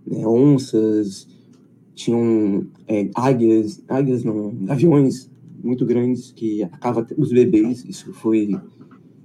[0.06, 0.28] Né?
[0.28, 1.30] Onças,
[1.96, 5.32] tinham é, águias, águias não, aviões
[5.68, 7.86] muito grandes que atacava os bebês.
[7.88, 8.56] Isso foi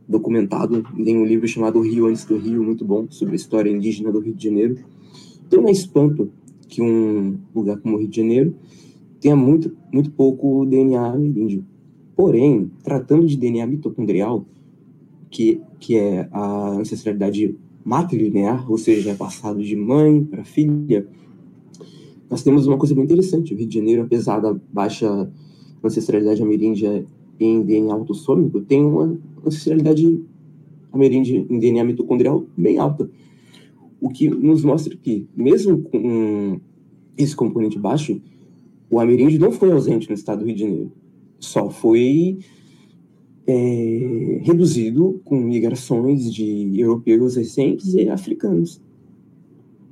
[0.09, 4.11] documentado em um livro chamado Rio Antes do Rio, muito bom, sobre a história indígena
[4.13, 4.77] do Rio de Janeiro.
[5.47, 6.31] Então é espanto
[6.69, 8.55] que um lugar como o Rio de Janeiro
[9.21, 11.65] tenha muito, muito pouco DNA ameríndio.
[12.17, 14.45] Porém, tratando de DNA mitocondrial,
[15.31, 21.07] que, que é a ancestralidade matrilinear, ou seja, é passado de mãe para filha,
[22.29, 23.53] nós temos uma coisa bem interessante.
[23.53, 25.31] O Rio de Janeiro, apesar da baixa
[25.85, 27.05] ancestralidade ameríndia
[27.39, 30.21] em DNA autossômico, tem uma ancestralidade
[30.93, 33.11] ameríndia em DNA mitocondrial bem alta.
[34.01, 36.61] O que nos mostra que, mesmo com
[37.17, 38.21] esse componente baixo,
[38.91, 40.93] o ameríndio não foi ausente no estado do Rio de Janeiro.
[41.39, 42.39] Só foi
[43.47, 48.81] é, reduzido com migrações de europeus recentes e africanos.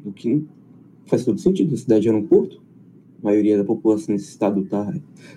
[0.05, 0.45] O que
[1.11, 1.75] faz todo sentido.
[1.75, 2.60] A cidade era um porto,
[3.23, 4.93] a maioria da população nesse estado está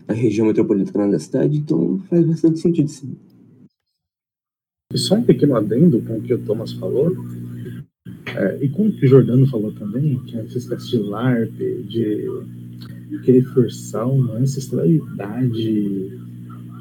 [0.07, 3.15] na região metropolitana da cidade, então faz bastante sentido sim.
[4.93, 7.11] E só um pequeno adendo com o que o Thomas falou,
[8.35, 11.53] é, e com o que o Jordano falou também, que a necessidade de LARP,
[11.87, 12.27] de
[13.23, 16.19] querer forçar uma ancestralidade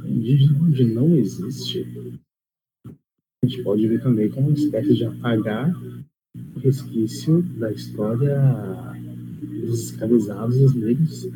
[0.04, 1.86] indígena onde não existe,
[2.86, 5.74] a gente pode ver também como uma espécie de apagar
[6.54, 8.40] o resquício da história
[9.46, 11.28] dos escravizados e os negros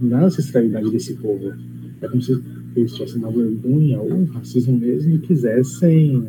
[0.00, 1.52] na ancestralidade desse povo.
[2.00, 2.42] É como se
[2.74, 6.26] eles tivessem uma vergonha ou um racismo mesmo e quisessem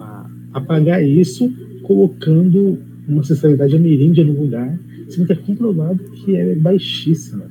[0.00, 1.52] ah, apagar isso
[1.82, 7.50] colocando uma ancestralidade ameríndia no lugar, sendo que é comprovado que é baixíssima.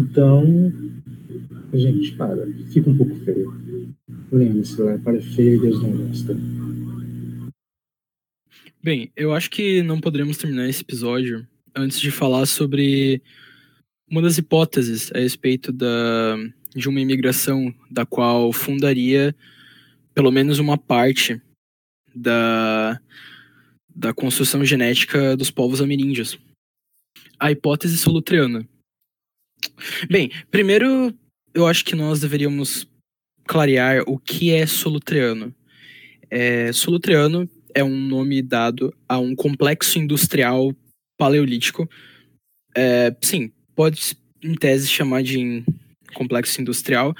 [0.00, 0.72] Então,
[1.72, 3.54] gente, para, fica um pouco feio.
[4.32, 6.36] Lembre-se, para feio Deus não gosta.
[8.84, 13.22] Bem, eu acho que não poderíamos terminar esse episódio antes de falar sobre
[14.06, 16.36] uma das hipóteses a respeito da,
[16.76, 19.34] de uma imigração da qual fundaria
[20.12, 21.40] pelo menos uma parte
[22.14, 23.00] da,
[23.88, 26.38] da construção genética dos povos ameríndios.
[27.40, 28.68] A hipótese solutriana.
[30.10, 31.10] Bem, primeiro
[31.54, 32.86] eu acho que nós deveríamos
[33.46, 35.54] clarear o que é solutriano.
[36.30, 40.74] É, solutriano é um nome dado a um complexo industrial
[41.18, 41.88] paleolítico.
[42.74, 45.64] É, sim, pode em tese chamar de
[46.14, 47.14] complexo industrial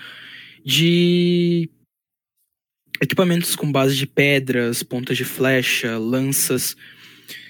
[0.65, 1.69] de
[3.01, 6.77] equipamentos com base de pedras, pontas de flecha, lanças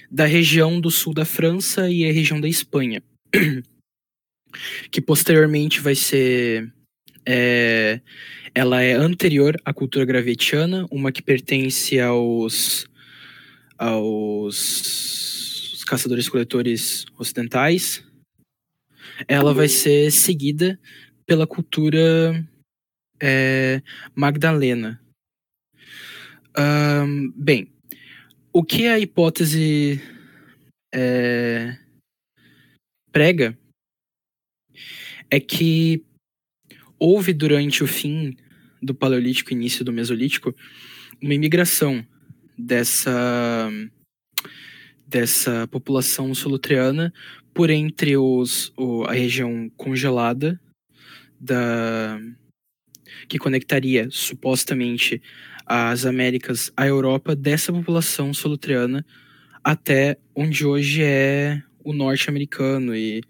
[0.09, 3.01] da região do sul da França e a região da Espanha,
[4.91, 6.71] que posteriormente vai ser
[7.25, 8.01] é,
[8.53, 12.87] ela é anterior à cultura gravetiana, uma que pertence aos
[13.77, 15.35] aos
[15.85, 18.03] caçadores-coletores ocidentais,
[19.27, 20.79] ela vai ser seguida
[21.25, 22.43] pela cultura
[23.21, 23.81] é,
[24.13, 25.01] magdalena.
[26.57, 27.71] Um, bem,
[28.51, 30.01] o que a hipótese
[30.93, 31.77] é,
[33.11, 33.57] prega
[35.29, 36.03] é que
[36.97, 38.37] houve durante o fim
[38.81, 40.55] do Paleolítico e início do Mesolítico
[41.21, 42.05] uma imigração
[42.57, 43.69] dessa
[45.07, 47.13] dessa população solutriana
[47.53, 50.59] por entre os o, a região congelada
[51.39, 52.19] da
[53.27, 55.21] que conectaria supostamente
[55.65, 59.05] as Américas à Europa dessa população solutriana
[59.63, 63.23] até onde hoje é o norte americano e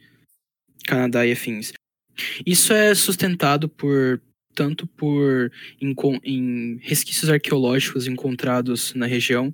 [0.86, 1.72] Canadá e afins.
[2.46, 4.22] Isso é sustentado por
[4.56, 5.52] tanto por
[5.82, 5.94] em,
[6.24, 9.54] em, resquícios arqueológicos encontrados na região,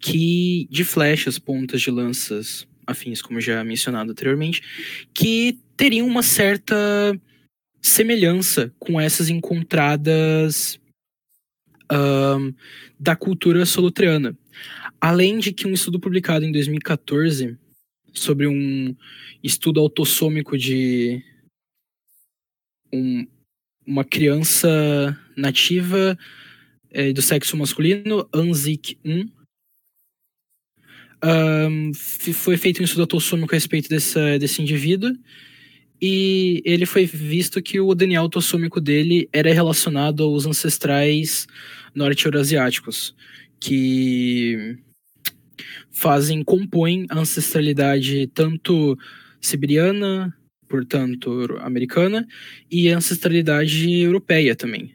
[0.00, 4.62] que de flechas, pontas de lanças, afins, como já mencionado anteriormente,
[5.14, 6.76] que teriam uma certa
[7.80, 10.78] semelhança com essas encontradas
[11.90, 12.52] um,
[12.98, 14.36] da cultura solutriana.
[15.00, 17.56] Além de que um estudo publicado em 2014
[18.12, 18.94] sobre um
[19.42, 21.22] estudo autossômico de
[22.92, 23.26] um,
[23.90, 26.16] uma criança nativa
[26.92, 29.28] é, do sexo masculino, ANZIC 1.
[31.22, 35.10] Um, foi feito um estudo autossômico a respeito dessa, desse indivíduo
[36.00, 41.46] e ele foi visto que o DNA autossômico dele era relacionado aos ancestrais
[41.92, 43.14] norte-eurasiáticos,
[43.58, 44.78] que
[45.90, 48.96] fazem, compõem a ancestralidade tanto
[49.40, 50.34] siberiana,
[50.70, 52.26] portanto, americana,
[52.70, 54.94] e ancestralidade europeia também.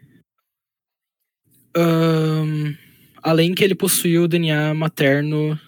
[1.78, 2.74] Um,
[3.22, 5.60] além que ele possuía o DNA materno,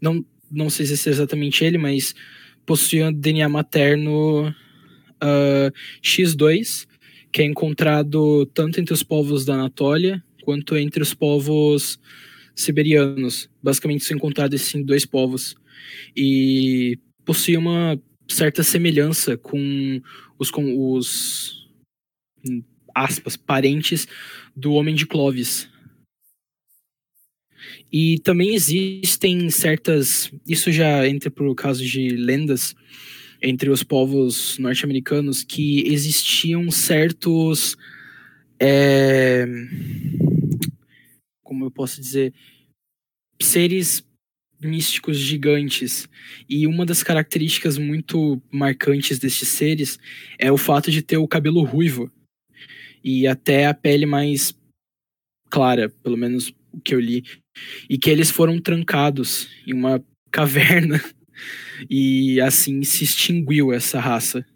[0.00, 2.14] não, não sei se é exatamente ele, mas
[2.64, 6.86] possuía o DNA materno uh, X2,
[7.32, 11.98] que é encontrado tanto entre os povos da Anatólia quanto entre os povos
[12.54, 13.50] siberianos.
[13.60, 15.56] Basicamente são encontrados esses dois povos.
[16.16, 18.00] E possui uma
[18.32, 20.00] certa semelhança com
[20.38, 21.68] os, com os
[22.94, 24.06] aspas, parentes
[24.54, 25.68] do Homem de Clovis.
[27.92, 30.32] E também existem certas.
[30.46, 32.74] Isso já entra por caso de lendas
[33.42, 37.76] entre os povos norte-americanos que existiam certos.
[38.58, 39.46] É,
[41.42, 42.32] como eu posso dizer?
[43.40, 44.04] Seres
[44.60, 46.08] místicos gigantes.
[46.48, 49.98] E uma das características muito marcantes destes seres
[50.38, 52.10] é o fato de ter o cabelo ruivo
[53.02, 54.54] e até a pele mais
[55.48, 57.24] clara, pelo menos o que eu li,
[57.88, 61.02] e que eles foram trancados em uma caverna
[61.88, 64.46] e assim se extinguiu essa raça.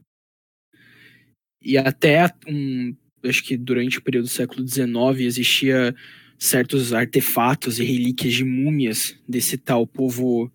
[1.63, 2.95] E até um,
[3.25, 5.95] acho que durante o período do século XIX existia
[6.39, 10.53] certos artefatos e relíquias de múmias desse tal povo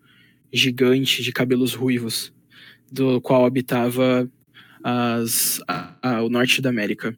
[0.52, 2.32] gigante de cabelos ruivos,
[2.90, 4.30] do qual habitava
[4.82, 7.16] as, a, a, o norte da América.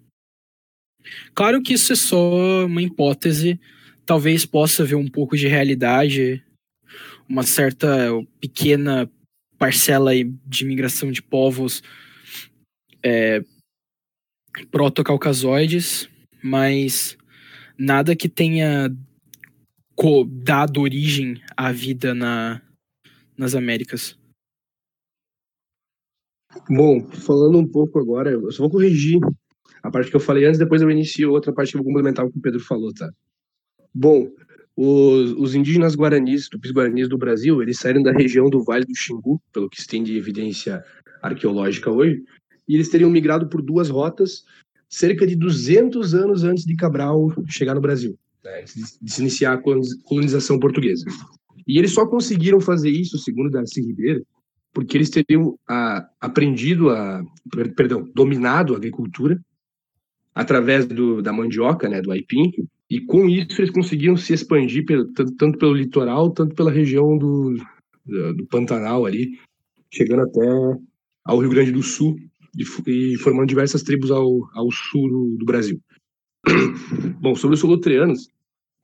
[1.35, 3.59] Claro que isso é só uma hipótese,
[4.05, 6.43] talvez possa haver um pouco de realidade,
[7.29, 8.09] uma certa
[8.41, 9.11] pequena
[9.59, 10.13] parcela
[10.47, 11.83] de migração de povos
[13.03, 13.43] é,
[14.71, 16.09] proto-caucasoides,
[16.43, 17.17] mas
[17.83, 18.89] nada que tenha
[20.45, 22.63] dado origem à vida na,
[23.37, 24.19] nas Américas.
[26.69, 29.19] Bom, falando um pouco agora, eu só vou corrigir
[29.83, 32.25] a parte que eu falei antes, depois eu inicio outra parte que eu vou complementar
[32.25, 33.11] o que o Pedro falou, tá?
[33.93, 34.31] Bom,
[34.77, 39.41] os, os indígenas guaranis, tupis-guaranis do Brasil, eles saíram da região do Vale do Xingu,
[39.53, 40.85] pelo que se tem de evidência
[41.21, 42.23] arqueológica hoje,
[42.69, 44.45] e eles teriam migrado por duas rotas
[44.93, 48.15] cerca de 200 anos antes de Cabral chegar no Brasil,
[48.45, 48.63] né,
[49.01, 49.63] de se iniciar a
[50.05, 51.07] colonização portuguesa.
[51.67, 54.23] E eles só conseguiram fazer isso, segundo Darcy Ribeiro,
[54.71, 57.25] porque eles teriam a, ah, aprendido a,
[57.75, 59.41] perdão, dominado a agricultura
[60.35, 62.53] através do, da mandioca, né, do aipim,
[62.91, 67.17] e com isso eles conseguiram se expandir pelo, tanto, tanto, pelo litoral, tanto pela região
[67.17, 67.57] do,
[68.05, 69.39] do, do, Pantanal ali,
[69.91, 70.47] chegando até
[71.25, 72.17] ao Rio Grande do Sul
[72.57, 75.81] e, formando diversas tribos ao, ao sul do, do Brasil.
[77.21, 78.29] Bom, sobre os solotreanos,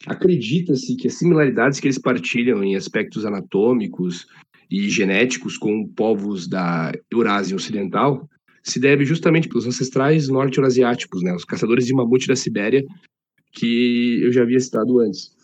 [0.06, 4.26] acredita-se que as similaridades que eles partilham em aspectos anatômicos
[4.70, 8.28] e genéticos com povos da Eurásia Ocidental
[8.62, 12.84] se deve justamente pelos ancestrais norte-eurasiáticos, né, os caçadores de mamute da Sibéria,
[13.52, 15.34] que eu já havia citado antes.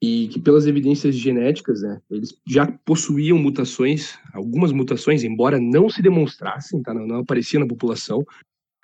[0.00, 6.00] E que pelas evidências genéticas, né, eles já possuíam mutações, algumas mutações, embora não se
[6.00, 8.24] demonstrassem, tá, não, não apareciam na população,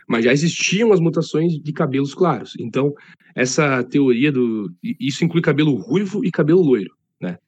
[0.08, 2.54] mas já existiam as mutações de cabelos claros.
[2.58, 2.92] Então,
[3.34, 4.70] essa teoria do.
[4.82, 7.38] Isso inclui cabelo ruivo e cabelo loiro, né?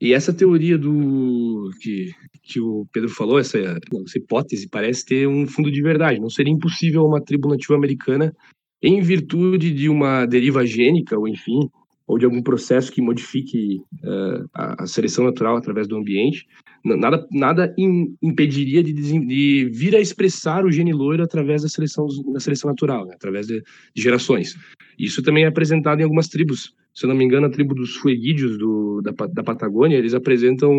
[0.00, 1.70] E essa teoria do.
[1.80, 6.20] que, que o Pedro falou, essa, essa hipótese, parece ter um fundo de verdade.
[6.20, 8.34] Não seria impossível uma tribo nativa americana
[8.80, 11.68] em virtude de uma deriva gênica, ou enfim,
[12.08, 16.46] ou de algum processo que modifique uh, a, seleção natural através do ambiente,
[16.82, 22.06] nada, nada in, impediria de, de, vir a expressar o gene loiro através da seleção,
[22.32, 23.62] da seleção natural, né, através de,
[23.94, 24.56] de, gerações.
[24.98, 26.74] Isso também é apresentado em algumas tribos.
[26.94, 30.72] Se eu não me engano, a tribo dos fueguídeos do, da, da Patagônia, eles apresentam,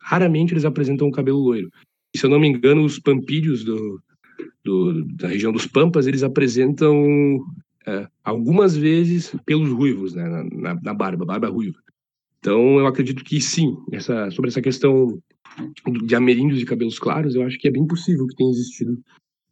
[0.00, 1.68] raramente eles apresentam um cabelo loiro.
[2.14, 4.00] E se eu não me engano, os pampídeos do,
[4.64, 7.44] do, da região dos Pampas, eles apresentam
[7.88, 11.78] é, algumas vezes pelos ruivos, né, na, na, barba, barba ruiva.
[12.38, 15.18] Então, eu acredito que sim, essa, sobre essa questão
[16.04, 19.00] de ameríndios de cabelos claros, eu acho que é bem possível que tenha existido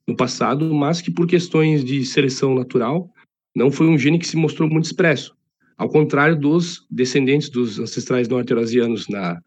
[0.07, 3.11] no passado, mas que por questões de seleção natural,
[3.55, 5.35] não foi um gene que se mostrou muito expresso.
[5.79, 9.41] Ao contrário dos descendentes dos ancestrais norte-eurasianos na,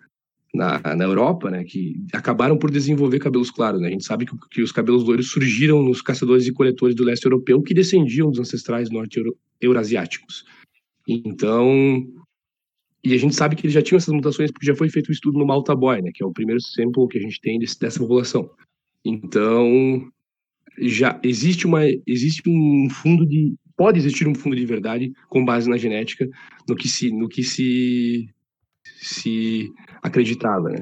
[0.54, 3.80] na, na Europa, né, que acabaram por desenvolver cabelos claros.
[3.82, 3.88] Né?
[3.88, 7.26] A gente sabe que, que os cabelos loiros surgiram nos caçadores e coletores do leste
[7.26, 10.46] europeu que descendiam dos ancestrais norte-eurasiáticos.
[11.08, 12.06] Então,
[13.04, 15.14] e a gente sabe que eles já tinham essas mutações porque já foi feito um
[15.14, 17.80] estudo no Malta Boy, né, que é o primeiro sample que a gente tem desse,
[17.80, 18.50] dessa população.
[19.06, 20.12] Então,
[20.80, 25.70] já existe uma existe um fundo de pode existir um fundo de verdade com base
[25.70, 26.28] na genética
[26.68, 28.30] no que se no que se
[29.02, 29.72] se
[30.02, 30.80] acreditava, né?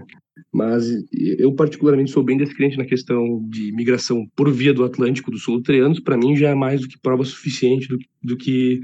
[0.53, 5.43] Mas eu particularmente sou bem descrente na questão de migração por via do Atlântico dos
[5.43, 5.99] Solutreanos.
[5.99, 8.79] Para mim já é mais do que prova suficiente do, do que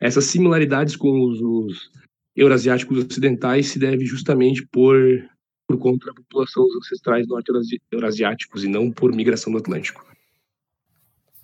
[0.00, 1.90] essas similaridades com os, os
[2.34, 4.96] eurasiáticos ocidentais se deve justamente por
[5.66, 10.04] por conta da população dos ancestrais norte-eurasiáticos e não por migração do Atlântico?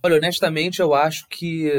[0.03, 1.71] Olha, honestamente, eu acho que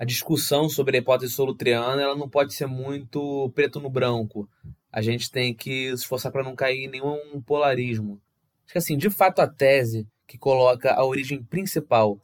[0.00, 4.48] a discussão sobre a hipótese solutriana ela não pode ser muito preto no branco.
[4.90, 8.18] A gente tem que se esforçar para não cair em nenhum polarismo.
[8.64, 12.18] Acho que, assim, de fato, a tese que coloca a origem principal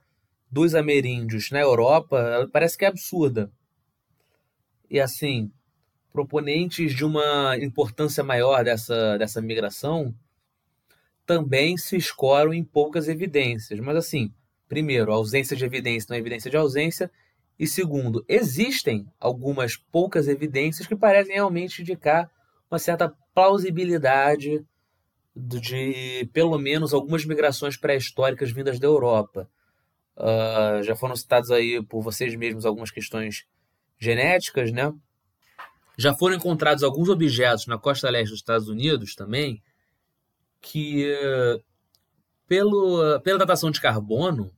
[0.51, 3.53] dos ameríndios na Europa parece que é absurda.
[4.89, 5.53] E, assim,
[6.11, 10.15] proponentes de uma importância maior dessa, dessa migração
[11.27, 13.79] também se escoram em poucas evidências.
[13.81, 14.33] Mas, assim,
[14.67, 17.11] primeiro, ausência de evidência não é evidência de ausência.
[17.59, 22.31] E segundo, existem algumas poucas evidências que parecem realmente indicar
[22.71, 24.65] uma certa plausibilidade
[25.35, 29.49] de, pelo menos, algumas migrações pré-históricas vindas da Europa.
[30.17, 33.45] Uh, já foram citados aí por vocês mesmos algumas questões
[33.99, 34.93] genéticas, né?
[35.99, 39.63] Já foram encontrados alguns objetos na costa leste dos Estados Unidos também,
[40.61, 41.07] que,
[42.47, 44.53] pelo, pela datação de carbono,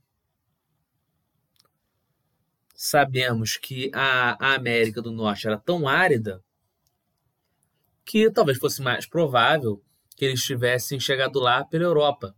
[2.81, 6.41] sabemos que a, a América do Norte era tão árida
[8.05, 9.83] que talvez fosse mais provável
[10.15, 12.33] que eles tivessem chegado lá pela Europa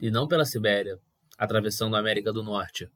[0.00, 1.00] e não pela Sibéria,
[1.36, 2.88] atravessando a América do Norte.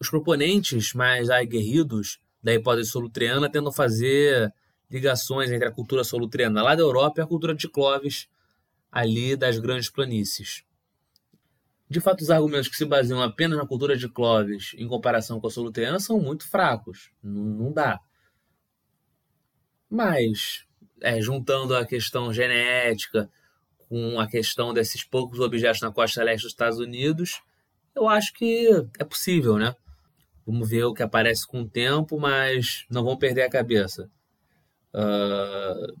[0.00, 4.54] Os proponentes mais aguerridos da hipótese solutriana tentam fazer
[4.88, 8.28] ligações entre a cultura solutriana lá da Europa e a cultura de Clovis,
[8.92, 10.62] ali das grandes planícies.
[11.88, 15.46] De fato, os argumentos que se baseiam apenas na cultura de Clovis em comparação com
[15.46, 17.10] a solutriana são muito fracos.
[17.22, 18.00] Não, não dá.
[19.88, 20.66] Mas,
[21.00, 23.30] é, juntando a questão genética
[23.88, 27.40] com a questão desses poucos objetos na costa leste dos Estados Unidos,
[27.94, 28.68] eu acho que
[28.98, 29.74] é possível, né?
[30.44, 34.10] Vamos ver o que aparece com o tempo, mas não vão perder a cabeça.
[34.92, 35.96] Uh,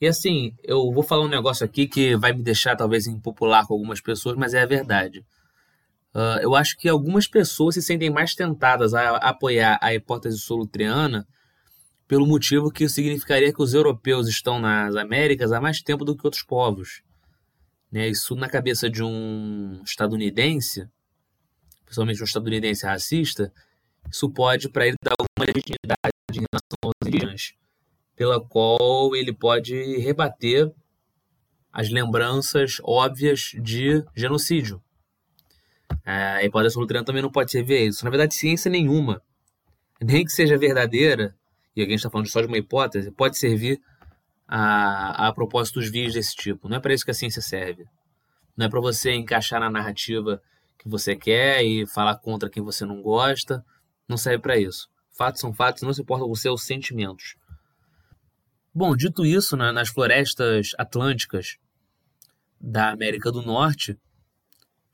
[0.00, 3.74] e assim, eu vou falar um negócio aqui que vai me deixar talvez impopular com
[3.74, 5.24] algumas pessoas, mas é a verdade.
[6.14, 11.26] Uh, eu acho que algumas pessoas se sentem mais tentadas a, apoiar a hipótese solutriana
[12.08, 16.26] pelo motivo que significaria que os europeus estão nas Américas há mais tempo do que
[16.26, 17.02] outros povos.
[17.92, 18.08] Né?
[18.08, 20.88] Isso na cabeça de um estadunidense,
[21.84, 23.52] principalmente um estadunidense racista,
[24.10, 27.54] isso pode para ele dar alguma legitimidade em relação aos indígenas,
[28.20, 30.70] pela qual ele pode rebater
[31.72, 34.78] as lembranças óbvias de genocídio.
[36.04, 38.04] A hipótese solutriana também não pode servir a isso.
[38.04, 39.22] Na verdade, ciência nenhuma,
[40.02, 41.34] nem que seja verdadeira,
[41.74, 43.80] e aqui a gente está falando só de uma hipótese, pode servir
[44.46, 46.68] a, a propósitos vios desse tipo.
[46.68, 47.86] Não é para isso que a ciência serve.
[48.54, 50.42] Não é para você encaixar na narrativa
[50.78, 53.64] que você quer e falar contra quem você não gosta
[54.06, 54.90] não serve para isso.
[55.16, 57.39] Fatos são fatos, não se importa com seus sentimentos.
[58.72, 61.56] Bom, dito isso, né, nas florestas atlânticas
[62.60, 63.98] da América do Norte,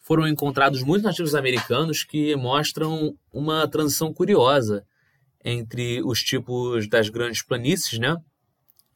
[0.01, 4.87] foram encontrados muitos nativos americanos que mostram uma transição curiosa
[5.45, 8.16] entre os tipos das grandes planícies, né,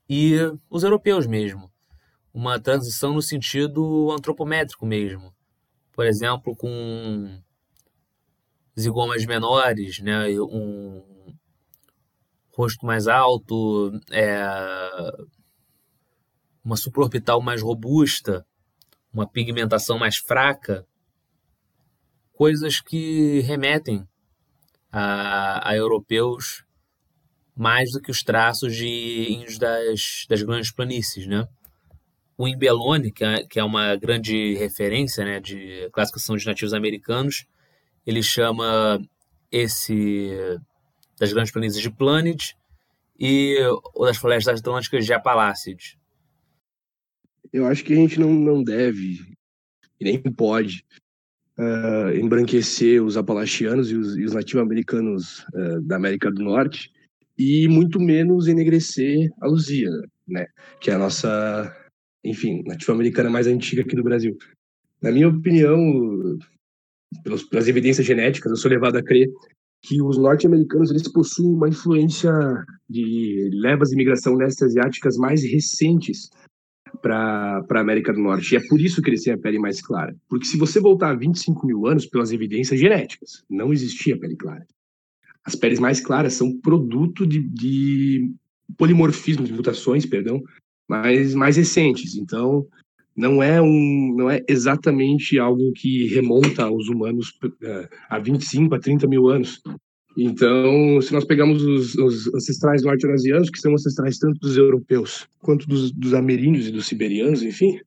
[0.08, 0.36] e
[0.70, 1.70] os europeus mesmo.
[2.32, 5.34] Uma transição no sentido antropométrico mesmo.
[5.92, 7.40] Por exemplo, com
[8.78, 10.28] zigomas menores, né?
[10.40, 11.02] um
[12.60, 14.38] rosto mais alto, é,
[16.64, 18.46] uma supraorbital mais robusta,
[19.12, 20.86] uma pigmentação mais fraca,
[22.32, 24.06] coisas que remetem
[24.92, 26.64] a, a europeus
[27.56, 31.46] mais do que os traços de índios das, das grandes planícies, né?
[32.36, 37.44] O Imbelone, que é, que é uma grande referência né, de classificação de nativos americanos,
[38.06, 38.98] ele chama
[39.52, 40.58] esse
[41.20, 42.54] das grandes planícies de Planet
[43.18, 43.58] e
[43.94, 45.98] o das florestas atlânticas de Apalacid.
[47.52, 49.20] Eu acho que a gente não, não deve
[50.00, 50.82] e nem pode
[51.58, 56.90] uh, embranquecer os apalachianos e os, os nativo-americanos uh, da América do Norte
[57.38, 59.90] e muito menos enegrecer a Luzia,
[60.26, 60.46] né?
[60.80, 61.76] Que é a nossa,
[62.24, 64.38] enfim, nativo-americana mais antiga aqui do Brasil.
[65.02, 66.38] Na minha opinião,
[67.22, 69.28] pelas, pelas evidências genéticas, eu sou levado a crer
[69.82, 72.32] que os norte-americanos eles possuem uma influência
[72.88, 76.30] de levas de imigração leste asiáticas mais recentes
[77.00, 78.54] para a América do Norte.
[78.54, 80.14] E é por isso que eles têm a pele mais clara.
[80.28, 84.66] Porque se você voltar 25 mil anos pelas evidências genéticas, não existia pele clara.
[85.44, 88.32] As peles mais claras são produto de, de
[88.76, 90.42] polimorfismo, de mutações, perdão,
[90.88, 92.16] mais, mais recentes.
[92.16, 92.66] Então,
[93.16, 98.78] não é, um, não é exatamente algo que remonta aos humanos uh, há 25 a
[98.78, 99.60] 30 mil anos.
[100.16, 105.66] Então, se nós pegamos os, os ancestrais norte-eurasianos, que são ancestrais tanto dos europeus quanto
[105.66, 107.78] dos, dos ameríndios e dos siberianos, enfim,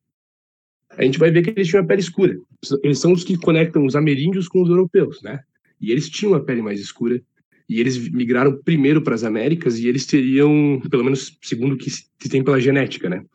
[0.97, 2.37] a gente vai ver que eles tinham a pele escura.
[2.83, 5.41] Eles são os que conectam os ameríndios com os europeus, né?
[5.81, 7.21] E eles tinham a pele mais escura.
[7.67, 11.89] E eles migraram primeiro para as Américas e eles teriam, pelo menos segundo o que
[11.89, 13.25] se tem pela genética, né?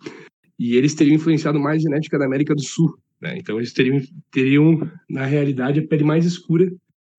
[0.59, 3.37] E eles teriam influenciado mais a genética da América do Sul, né?
[3.39, 4.01] Então eles teriam,
[4.31, 6.71] teriam na realidade, a pele mais escura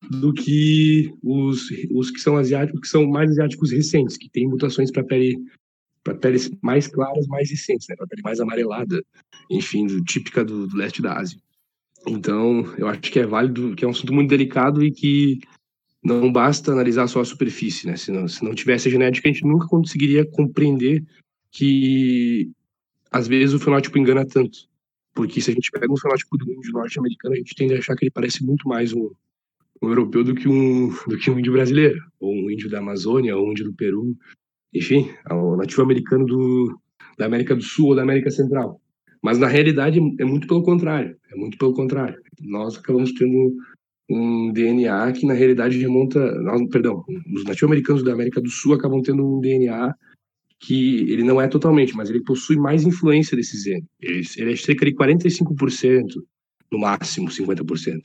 [0.10, 4.92] do que os, os que são asiáticos, que são mais asiáticos recentes, que têm mutações
[4.92, 5.38] para pele
[6.02, 7.96] para peles mais claras, mais recentes, né?
[7.96, 9.04] Para pele mais amarelada,
[9.50, 11.38] enfim, do, típica do, do, leste da Ásia.
[12.08, 15.40] Então, eu acho que é válido, que é um assunto muito delicado e que
[16.02, 17.98] não basta analisar só a superfície, né?
[17.98, 21.04] Se não, se não tivesse a genética, a gente nunca conseguiria compreender
[21.52, 22.50] que
[23.12, 24.68] às vezes o fenótipo engana tanto.
[25.14, 27.96] Porque se a gente pega um fenótipo do índio norte-americano, a gente tende a achar
[27.96, 29.10] que ele parece muito mais um,
[29.82, 33.36] um europeu do que um, do que um índio brasileiro, ou um índio da Amazônia,
[33.36, 34.16] ou um índio do Peru,
[34.74, 36.80] enfim, o nativo americano do,
[37.18, 38.80] da América do Sul ou da América Central.
[39.22, 42.18] Mas na realidade é muito pelo contrário, é muito pelo contrário.
[42.40, 43.56] Nós acabamos tendo
[44.10, 46.20] um DNA que na realidade remonta,
[46.72, 47.04] perdão,
[47.36, 49.94] os nativo-americanos da América do Sul acabam tendo um DNA
[50.60, 53.86] que ele não é totalmente, mas ele possui mais influência desse gene.
[54.02, 56.06] Ele, ele é cerca de 45%,
[56.72, 58.02] no máximo 50%.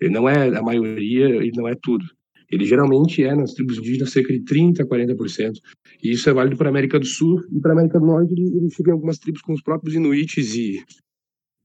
[0.00, 2.04] Ele não é a maioria, ele não é tudo.
[2.50, 5.52] Ele geralmente é nas tribos indígenas cerca de 30%, 40%.
[6.02, 8.32] E isso é válido para a América do Sul e para a América do Norte.
[8.32, 10.84] Ele, ele fica em algumas tribos com os próprios inuites e,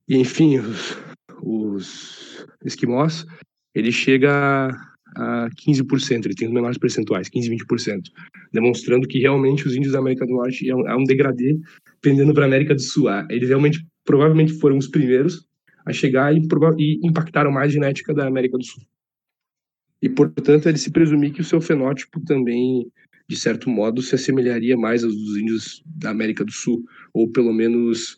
[0.07, 0.97] e enfim, os,
[1.43, 3.25] os esquimós.
[3.75, 4.69] Ele chega
[5.15, 8.01] a 15%, ele tem os menores percentuais, 15, 20%,
[8.53, 11.57] demonstrando que realmente os índios da América do Norte é um, é um degradê
[12.01, 13.07] pendendo para a América do Sul.
[13.09, 15.45] Ah, eles realmente, provavelmente foram os primeiros
[15.85, 16.41] a chegar e,
[16.77, 18.83] e impactaram mais a genética da América do Sul.
[20.01, 22.89] E, portanto, ele se presumir que o seu fenótipo também,
[23.27, 26.83] de certo modo, se assemelharia mais aos dos índios da América do Sul,
[27.13, 28.17] ou pelo menos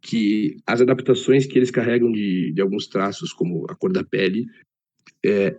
[0.00, 4.46] que as adaptações que eles carregam de, de alguns traços, como a cor da pele,
[5.24, 5.56] é,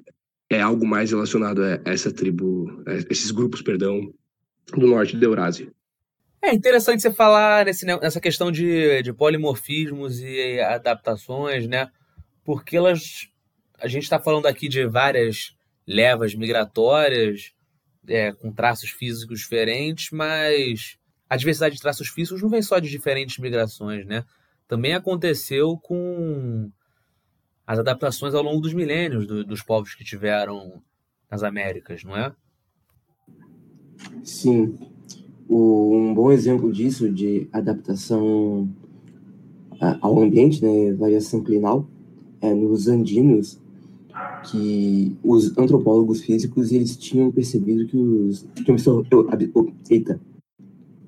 [0.50, 4.14] é algo mais relacionado a essa tribo, a esses grupos, perdão,
[4.74, 5.72] do norte da Eurásia.
[6.41, 11.89] É interessante você falar nesse, nessa questão de, de polimorfismos e adaptações, né?
[12.43, 13.28] Porque elas.
[13.80, 17.54] A gente está falando aqui de várias levas migratórias
[18.08, 20.98] é, com traços físicos diferentes, mas
[21.30, 24.24] a diversidade de traços físicos não vem só de diferentes migrações, né?
[24.68, 26.72] Também aconteceu com
[27.68, 30.82] as adaptações ao longo dos milênios do, dos povos que tiveram
[31.30, 32.34] nas Américas, não é?
[34.24, 34.78] Sim.
[35.49, 38.70] O, um bom exemplo disso, de adaptação
[40.01, 41.88] ao ambiente, né, variação clinal,
[42.39, 43.59] é nos andinos,
[44.49, 49.03] que os antropólogos físicos eles tinham percebido que os tinham,
[49.89, 50.20] eita,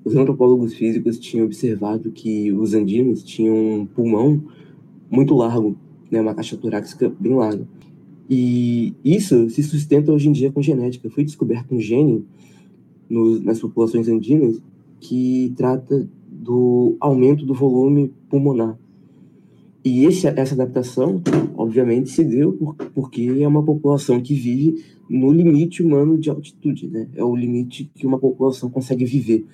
[0.04, 4.42] os antropólogos físicos tinham observado que os andinos tinham um pulmão
[5.10, 5.76] muito largo
[6.10, 7.66] né, uma caixa torácica bem larga.
[8.28, 11.10] E isso se sustenta hoje em dia com genética.
[11.10, 12.24] Foi descoberto um gene
[13.08, 14.60] no, nas populações andinas
[15.00, 18.78] que trata do aumento do volume pulmonar.
[19.84, 21.22] E esse, essa adaptação,
[21.56, 26.86] obviamente, se deu por, porque é uma população que vive no limite humano de altitude,
[26.86, 27.08] né?
[27.14, 29.46] É o limite que uma população consegue viver.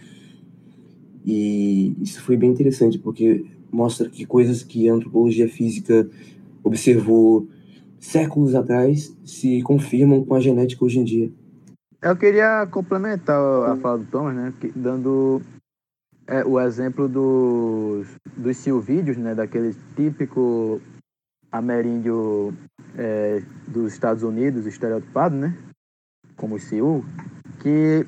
[1.24, 6.08] E isso foi bem interessante, porque mostra que coisas que a antropologia física
[6.66, 7.48] observou
[8.00, 11.32] séculos atrás se confirmam com a genética hoje em dia.
[12.02, 13.40] Eu queria complementar
[13.70, 15.40] a fala do Thomas, né, dando
[16.26, 18.06] é, o exemplo dos,
[18.36, 20.80] dos silvídeos, né, daquele típico
[21.50, 22.52] ameríndio
[22.96, 25.56] é, dos Estados Unidos, estereotipado, né,
[26.36, 27.04] como o Sioux,
[27.60, 28.06] que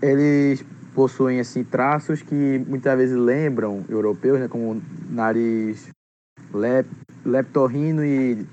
[0.00, 5.90] eles possuem assim traços que muitas vezes lembram europeus, né, como nariz
[7.24, 8.46] leptorrino e,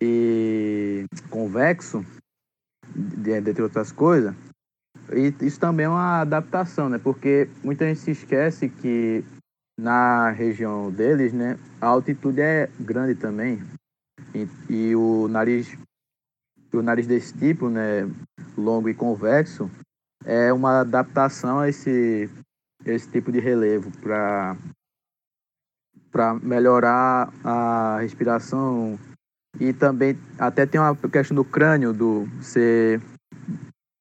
[0.00, 2.04] e convexo,
[2.94, 4.34] dentre outras coisas.
[5.12, 6.98] E isso também é uma adaptação, né?
[6.98, 9.24] Porque muita gente se esquece que
[9.78, 13.62] na região deles, né, a altitude é grande também.
[14.34, 15.76] E, e o nariz
[16.72, 18.02] o nariz desse tipo, né,
[18.56, 19.70] longo e convexo,
[20.24, 22.28] é uma adaptação a esse
[22.84, 24.56] esse tipo de relevo para
[26.10, 28.98] para melhorar a respiração
[29.60, 33.00] e também até tem uma questão do crânio do ser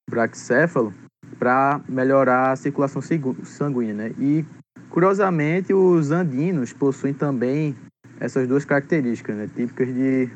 [0.09, 0.93] braxéfalo
[1.39, 3.01] para melhorar a circulação
[3.43, 4.09] sanguínea, né?
[4.19, 4.45] E
[4.89, 7.75] curiosamente os andinos possuem também
[8.19, 9.49] essas duas características, né?
[9.55, 10.29] Típicas de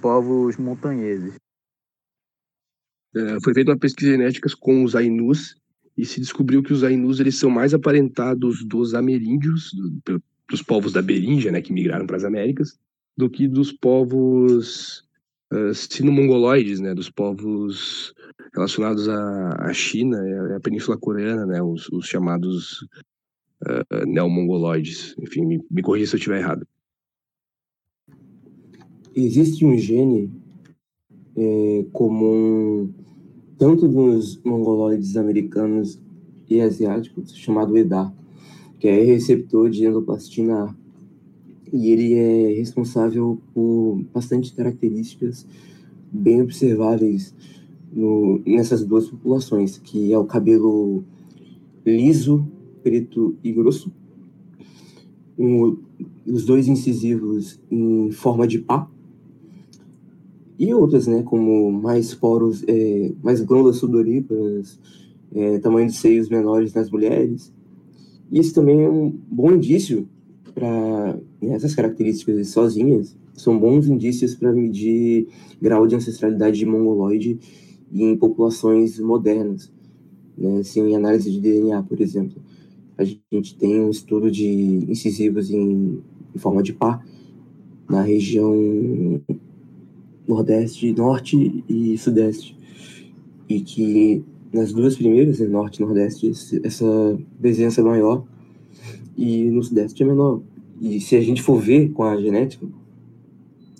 [0.00, 1.34] povos montanheses.
[3.14, 5.56] uh, foi feita uma pesquisa genética com os Ainus
[5.96, 9.70] e se descobriu que os Ainus eles são mais aparentados dos ameríndios,
[10.48, 12.78] dos povos da Beríngia, né, que migraram para as Américas,
[13.16, 15.04] do que dos povos
[15.52, 18.14] uh, sino-mongoloides, né, dos povos
[18.54, 20.18] relacionados à, à China
[20.56, 22.82] à Península Coreana, né, os, os chamados
[23.64, 25.14] uh, neomongoloides.
[25.18, 26.66] Enfim, me, me corrija se eu estiver errado.
[29.14, 30.30] Existe um gene
[31.34, 32.92] é, comum
[33.58, 35.98] tanto dos mongoloides americanos
[36.48, 38.12] e asiáticos, chamado EDA,
[38.78, 40.74] que é receptor de endoplastina A.
[41.72, 45.46] E ele é responsável por bastante características
[46.12, 47.34] bem observáveis
[47.92, 51.02] no, nessas duas populações, que é o cabelo
[51.84, 52.46] liso,
[52.82, 53.92] preto e grosso,
[55.38, 55.76] um,
[56.26, 58.88] os dois incisivos em forma de pá,
[60.58, 64.80] e outras, né, como mais poros, é, mais glândulas sudoríparas,
[65.34, 67.52] é, tamanho de seios menores nas mulheres.
[68.30, 70.08] Isso também é um bom indício
[70.54, 75.28] para né, essas características sozinhas são bons indícios para medir
[75.60, 77.38] grau de ancestralidade de mongoloide
[77.92, 79.70] em populações modernas,
[80.36, 82.40] né, sem análise de DNA, por exemplo.
[82.96, 84.46] A gente tem um estudo de
[84.88, 86.00] incisivos em,
[86.34, 87.04] em forma de pá
[87.88, 89.20] na região
[90.26, 92.56] Nordeste, Norte e Sudeste.
[93.48, 96.30] E que nas duas primeiras, né, Norte e Nordeste,
[96.62, 98.24] essa presença é maior
[99.16, 100.42] e no Sudeste é menor.
[100.80, 102.66] E se a gente for ver com a genética,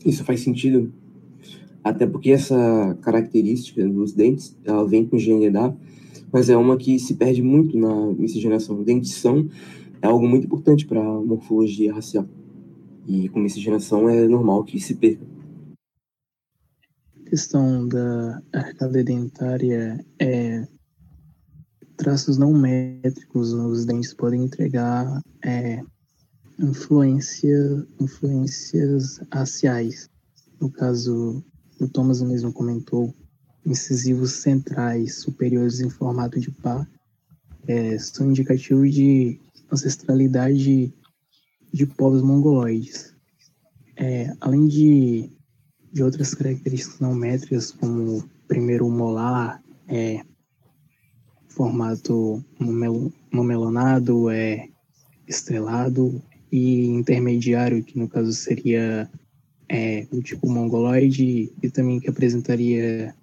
[0.05, 0.93] isso faz sentido.
[1.85, 5.77] Até porque essa característica dos dentes, ela vem com GNDA,
[6.33, 8.83] mas é uma que se perde muito na miscigenação.
[8.83, 9.49] Dentição
[10.03, 12.27] é algo muito importante para a morfologia racial.
[13.07, 15.36] E com miscigenação é normal que se perca
[17.29, 20.66] questão da arcada dentária é
[21.97, 25.83] traços não métricos nos dentes podem entregar é,
[26.59, 30.09] influência, influências raciais.
[30.61, 31.43] No caso,
[31.81, 33.14] o Thomas mesmo comentou,
[33.64, 36.87] incisivos centrais superiores em formato de pá
[37.66, 39.41] é, são indicativos de
[39.72, 40.95] ancestralidade
[41.72, 43.14] de povos mongoloides.
[43.97, 45.36] É, além de
[45.97, 50.20] de outras características não métricas, como primeiro molar, é,
[51.49, 52.44] formato
[53.32, 54.68] momelonado, é,
[55.26, 56.22] estrelado,
[56.53, 59.11] e intermediário, que no caso seria
[59.70, 63.14] é, o tipo mongoloide, e também que apresentaria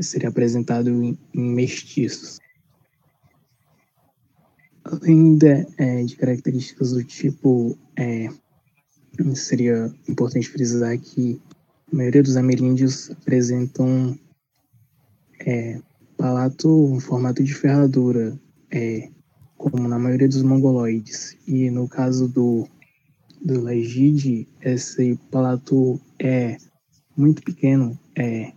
[0.00, 2.38] seria apresentado em, em mestiços.
[4.84, 8.28] Além de, é, de, características do tipo, é,
[9.34, 11.40] seria importante frisar que
[11.94, 14.18] a maioria dos ameríndios apresentam
[15.46, 15.80] é,
[16.16, 18.36] palato em formato de ferradura,
[18.72, 19.08] é,
[19.56, 21.36] como na maioria dos mongoloides.
[21.46, 22.66] E no caso do,
[23.40, 26.56] do Legide, esse palato é
[27.16, 28.52] muito pequeno, é,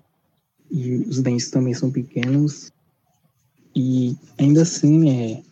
[0.72, 2.72] e os dentes também são pequenos,
[3.76, 5.44] e ainda assim, é,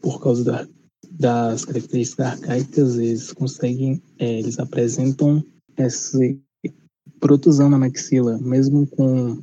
[0.00, 0.68] por causa da,
[1.10, 5.44] das características arcaicas, eles conseguem, é, eles apresentam
[5.76, 6.40] esse,
[7.20, 9.42] protusão na maxila, mesmo com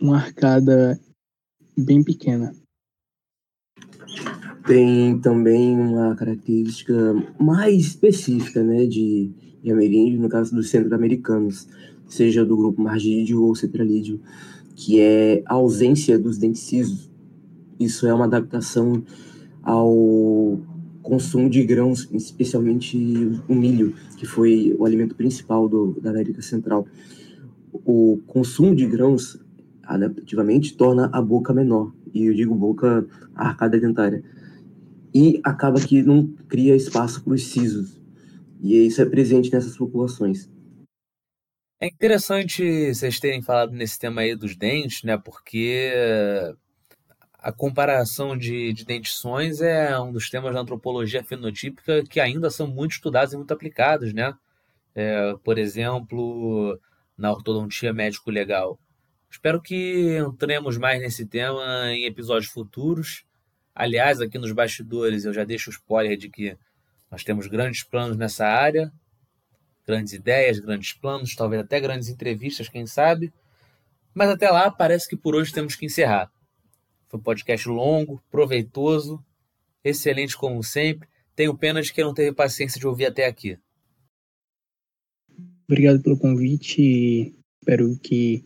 [0.00, 0.98] uma arcada
[1.76, 2.54] bem pequena.
[4.66, 6.94] Tem também uma característica
[7.38, 9.30] mais específica né, de,
[9.62, 11.68] de ameríndio, no caso dos centro-americanos,
[12.08, 14.20] seja do grupo margídeo ou cetralídeo,
[14.74, 17.10] que é a ausência dos dentes cisos.
[17.78, 19.02] Isso é uma adaptação
[19.62, 20.58] ao
[21.04, 22.96] consumo de grãos, especialmente
[23.46, 26.88] o milho, que foi o alimento principal do, da América Central.
[27.72, 29.38] O consumo de grãos,
[29.82, 34.24] adaptativamente, torna a boca menor, e eu digo boca, a arcada dentária,
[35.14, 38.00] e acaba que não cria espaço para os sisos,
[38.60, 40.50] e isso é presente nessas populações.
[41.80, 45.18] É interessante vocês terem falado nesse tema aí dos dentes, né?
[45.18, 45.92] Porque
[47.44, 52.66] a comparação de, de dentições é um dos temas da antropologia fenotípica que ainda são
[52.66, 54.34] muito estudados e muito aplicados, né?
[54.94, 56.80] É, por exemplo,
[57.18, 58.80] na ortodontia médico-legal.
[59.30, 61.62] Espero que entremos mais nesse tema
[61.92, 63.26] em episódios futuros.
[63.74, 66.56] Aliás, aqui nos bastidores eu já deixo o spoiler de que
[67.10, 68.90] nós temos grandes planos nessa área,
[69.86, 73.30] grandes ideias, grandes planos, talvez até grandes entrevistas, quem sabe.
[74.14, 76.32] Mas até lá, parece que por hoje temos que encerrar.
[77.14, 79.24] Foi um podcast longo, proveitoso,
[79.84, 81.08] excelente como sempre.
[81.36, 83.56] Tenho pena de que não teve paciência de ouvir até aqui.
[85.68, 88.42] Obrigado pelo convite e espero que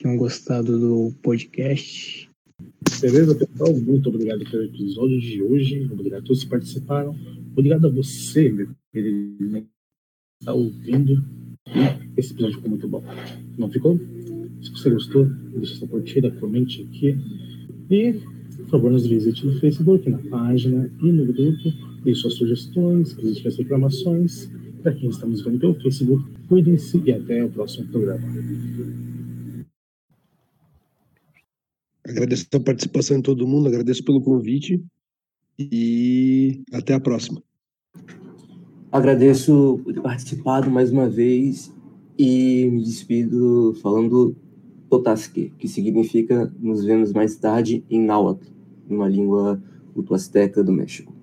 [0.00, 2.30] tenham gostado do podcast.
[3.02, 3.74] Beleza, pessoal?
[3.74, 5.84] Muito obrigado pelo episódio de hoje.
[5.92, 7.14] Obrigado a todos que participaram.
[7.52, 9.66] Obrigado a você, meu querido, que
[10.40, 11.22] está ouvindo.
[11.66, 13.04] E esse episódio ficou muito bom.
[13.58, 13.98] Não ficou?
[14.62, 17.14] Se você gostou, deixe sua curtida, comente aqui.
[17.90, 18.14] E,
[18.56, 21.72] por favor, nos visite no Facebook, na página e no grupo.
[22.02, 24.50] Deixe suas sugestões, críticas, reclamações.
[24.82, 28.22] Para quem está nos vendo pelo Facebook, cuidem-se e até o próximo programa.
[32.04, 34.80] Agradeço a participação de todo mundo, agradeço pelo convite
[35.58, 37.42] e até a próxima.
[38.92, 41.72] Agradeço por ter participado mais uma vez
[42.18, 44.36] e me despido falando
[44.88, 48.46] Totasque, que significa nos vemos mais tarde em Náhuatl,
[48.88, 49.60] uma língua
[49.94, 51.15] utoasteca do México.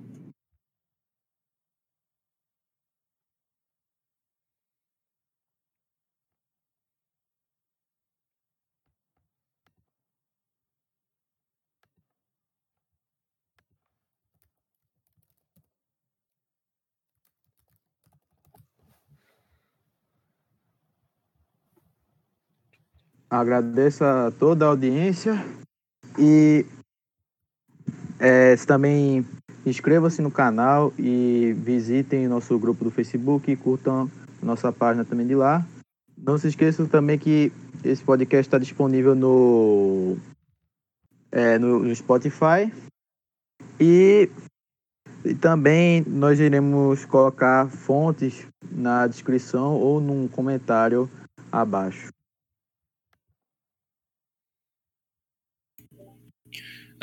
[23.34, 25.44] Agradeço a toda a audiência
[26.20, 26.64] e
[28.20, 29.26] é, também
[29.66, 34.08] inscrevam-se no canal e visitem nosso grupo do Facebook e curtam
[34.40, 35.66] nossa página também de lá.
[36.16, 37.52] Não se esqueçam também que
[37.84, 40.16] esse podcast está disponível no,
[41.32, 42.72] é, no, no Spotify
[43.80, 44.30] e,
[45.26, 51.10] e também nós iremos colocar fontes na descrição ou num comentário
[51.52, 52.14] abaixo.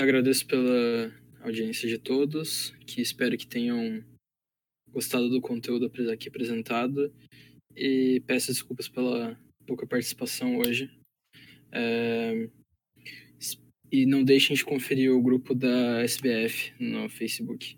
[0.01, 1.13] Agradeço pela
[1.43, 4.03] audiência de todos, que espero que tenham
[4.91, 7.13] gostado do conteúdo aqui apresentado
[7.77, 10.91] e peço desculpas pela pouca participação hoje.
[11.71, 12.49] É...
[13.93, 17.77] E não deixem de conferir o grupo da SBF no Facebook.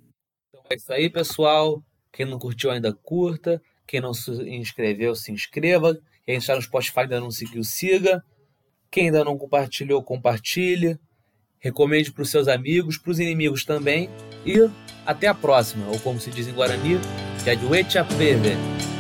[0.54, 1.82] Então é isso aí, pessoal.
[2.12, 3.60] Quem não curtiu ainda curta.
[3.84, 6.00] Quem não se inscreveu, se inscreva.
[6.24, 8.22] Quem está no Spotify ainda não seguiu, siga.
[8.92, 10.96] Quem ainda não compartilhou, compartilhe.
[11.62, 14.10] Recomende para os seus amigos, para os inimigos também.
[14.44, 14.68] E
[15.06, 16.98] até a próxima, ou como se diz em Guarani,
[17.42, 17.64] que é de
[18.18, 18.91] Peve.